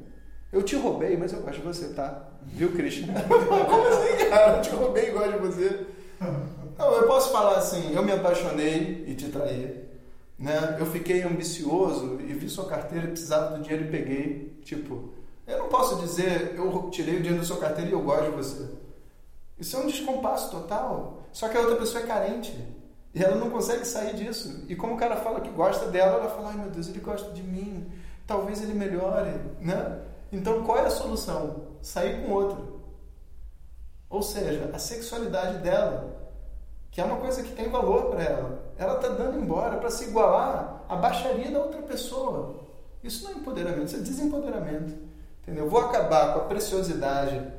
[0.51, 2.29] Eu te roubei, mas eu gosto de você, tá?
[2.43, 3.07] Viu, Christian?
[3.27, 4.57] Como assim, cara?
[4.57, 5.87] Eu te roubei e gosto de você.
[6.77, 9.85] Não, eu posso falar assim, eu me apaixonei e te traí.
[10.39, 10.77] Né?
[10.79, 14.59] Eu fiquei ambicioso e vi sua carteira, precisava do dinheiro e peguei.
[14.63, 15.09] Tipo,
[15.45, 18.37] eu não posso dizer, eu tirei o dinheiro da sua carteira e eu gosto de
[18.37, 18.69] você.
[19.59, 21.23] Isso é um descompasso total.
[21.31, 22.53] Só que a outra pessoa é carente.
[23.17, 24.63] E ela não consegue sair disso.
[24.69, 27.31] E como o cara fala que gosta dela, ela fala, ai meu Deus, ele gosta
[27.31, 27.91] de mim.
[28.27, 30.01] Talvez ele melhore, né?
[30.31, 31.63] Então qual é a solução?
[31.81, 32.79] Sair com outro.
[34.07, 36.15] Ou seja, a sexualidade dela,
[36.91, 40.03] que é uma coisa que tem valor para ela, ela está dando embora para se
[40.03, 42.67] igualar à baixaria da outra pessoa.
[43.03, 44.93] Isso não é empoderamento, isso é desempoderamento.
[45.41, 45.67] Entendeu?
[45.67, 47.51] Vou acabar com a preciosidade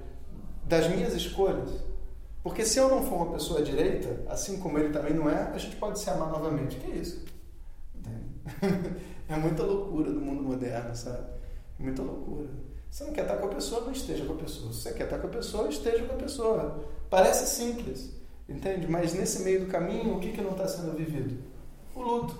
[0.62, 1.87] das minhas escolhas.
[2.42, 5.58] Porque se eu não for uma pessoa direita, assim como ele também não é, a
[5.58, 6.76] gente pode se amar novamente.
[6.76, 7.24] Que isso?
[7.94, 9.08] Entende?
[9.28, 11.22] É muita loucura do mundo moderno, sabe?
[11.78, 12.48] É muita loucura.
[12.90, 14.72] Você não quer estar com a pessoa, não esteja com a pessoa.
[14.72, 16.84] Se você quer estar com a pessoa, esteja com a pessoa.
[17.10, 18.10] Parece simples,
[18.48, 18.86] entende?
[18.88, 21.36] Mas nesse meio do caminho, o que, que não está sendo vivido?
[21.94, 22.38] O luto.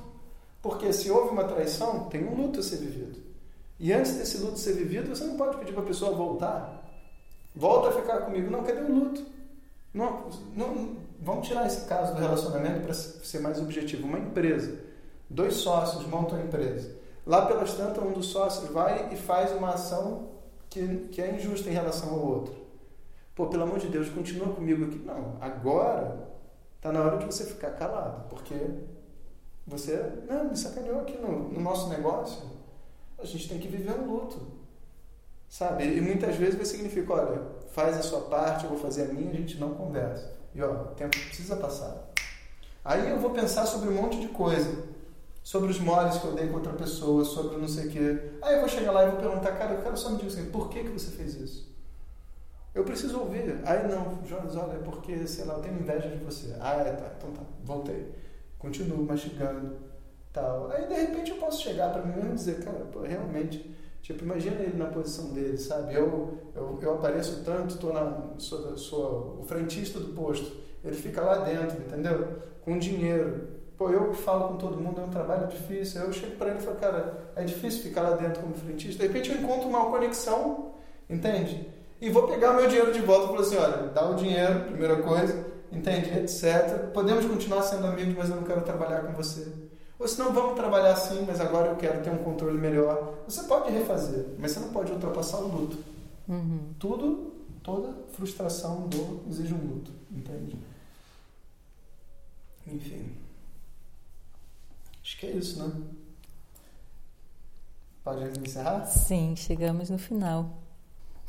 [0.63, 3.19] Porque se houve uma traição, tem um luto a ser vivido.
[3.79, 6.85] E antes desse luto ser vivido, você não pode pedir para a pessoa voltar.
[7.55, 8.51] Volta a ficar comigo.
[8.51, 9.25] Não, cadê o luto?
[9.93, 14.07] Não, não, vamos tirar esse caso do relacionamento para ser mais objetivo.
[14.07, 14.79] Uma empresa,
[15.29, 16.97] dois sócios montam a empresa.
[17.27, 20.29] Lá pelas tantas, um dos sócios vai e faz uma ação
[20.71, 22.55] que, que é injusta em relação ao outro.
[23.35, 24.99] Pô, pelo amor de Deus, continua comigo aqui.
[24.99, 26.29] Não, agora
[26.77, 28.55] está na hora de você ficar calado, porque
[29.67, 32.43] você não, me sacaneou aqui no, no nosso negócio.
[33.19, 34.58] A gente tem que viver um luto.
[35.49, 35.85] Sabe?
[35.85, 39.31] E muitas vezes vai significar, olha, faz a sua parte, eu vou fazer a minha,
[39.31, 40.33] a gente não conversa.
[40.55, 42.09] E ó, o tempo precisa passar.
[42.85, 44.87] Aí eu vou pensar sobre um monte de coisa.
[45.43, 48.31] Sobre os moles que eu dei com outra pessoa, sobre não sei o quê.
[48.43, 50.51] Aí eu vou chegar lá e vou perguntar, cara, eu quero só me dizer assim,
[50.51, 51.75] por que, que você fez isso?
[52.75, 53.59] Eu preciso ouvir.
[53.65, 56.55] Aí não, Jonas, olha, é porque, sei lá, eu tenho inveja de você.
[56.61, 58.13] Ah, é, tá, então tá, voltei.
[58.59, 59.77] Continuo mastigando,
[60.33, 60.71] tal.
[60.71, 64.61] Aí de repente eu posso chegar para mim e dizer, cara, pô, realmente, tipo, imagina
[64.61, 65.95] ele na posição dele, sabe?
[65.95, 70.51] Eu, eu, eu apareço tanto, tô na, sou, sou o frentista do posto.
[70.85, 72.29] Ele fica lá dentro, entendeu?
[72.63, 73.59] Com dinheiro.
[73.77, 76.03] Pô, eu falo com todo mundo, é um trabalho difícil.
[76.03, 79.03] Eu chego para ele e falo, cara, é difícil ficar lá dentro como frentista.
[79.03, 80.73] De repente eu encontro uma conexão,
[81.09, 81.69] entende?
[82.01, 84.97] E vou pegar meu dinheiro de volta e falar assim, olha, dá o dinheiro, primeira
[85.03, 86.11] coisa, entende?
[86.19, 86.91] Etc.
[86.93, 89.68] Podemos continuar sendo amigos, mas eu não quero trabalhar com você.
[89.99, 93.15] Ou senão vamos trabalhar assim, mas agora eu quero ter um controle melhor.
[93.27, 95.79] Você pode refazer, mas você não pode ultrapassar o luto.
[96.29, 96.75] Uhum.
[96.79, 97.39] Tudo
[97.69, 100.57] toda frustração, dor, exige um luto, entende?
[102.67, 103.15] Enfim.
[105.03, 105.71] Acho que é isso, né?
[108.03, 108.87] Pode encerrar?
[108.87, 110.49] Sim, chegamos no final.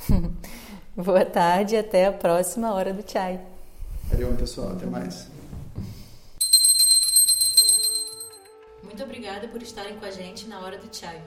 [0.96, 3.46] Boa tarde e até a próxima hora do chai.
[4.06, 4.72] Valeu, pessoal.
[4.72, 5.28] Até mais.
[9.00, 11.24] Muito obrigada por estarem com a gente na hora do chai.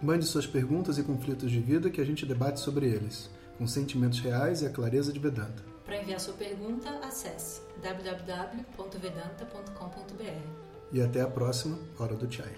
[0.00, 3.28] Mande suas perguntas e conflitos de vida que a gente debate sobre eles,
[3.58, 5.60] com sentimentos reais e a clareza de Vedanta.
[5.84, 10.48] Para enviar sua pergunta, acesse www.vedanta.com.br.
[10.92, 12.52] E até a próxima Hora do Chai.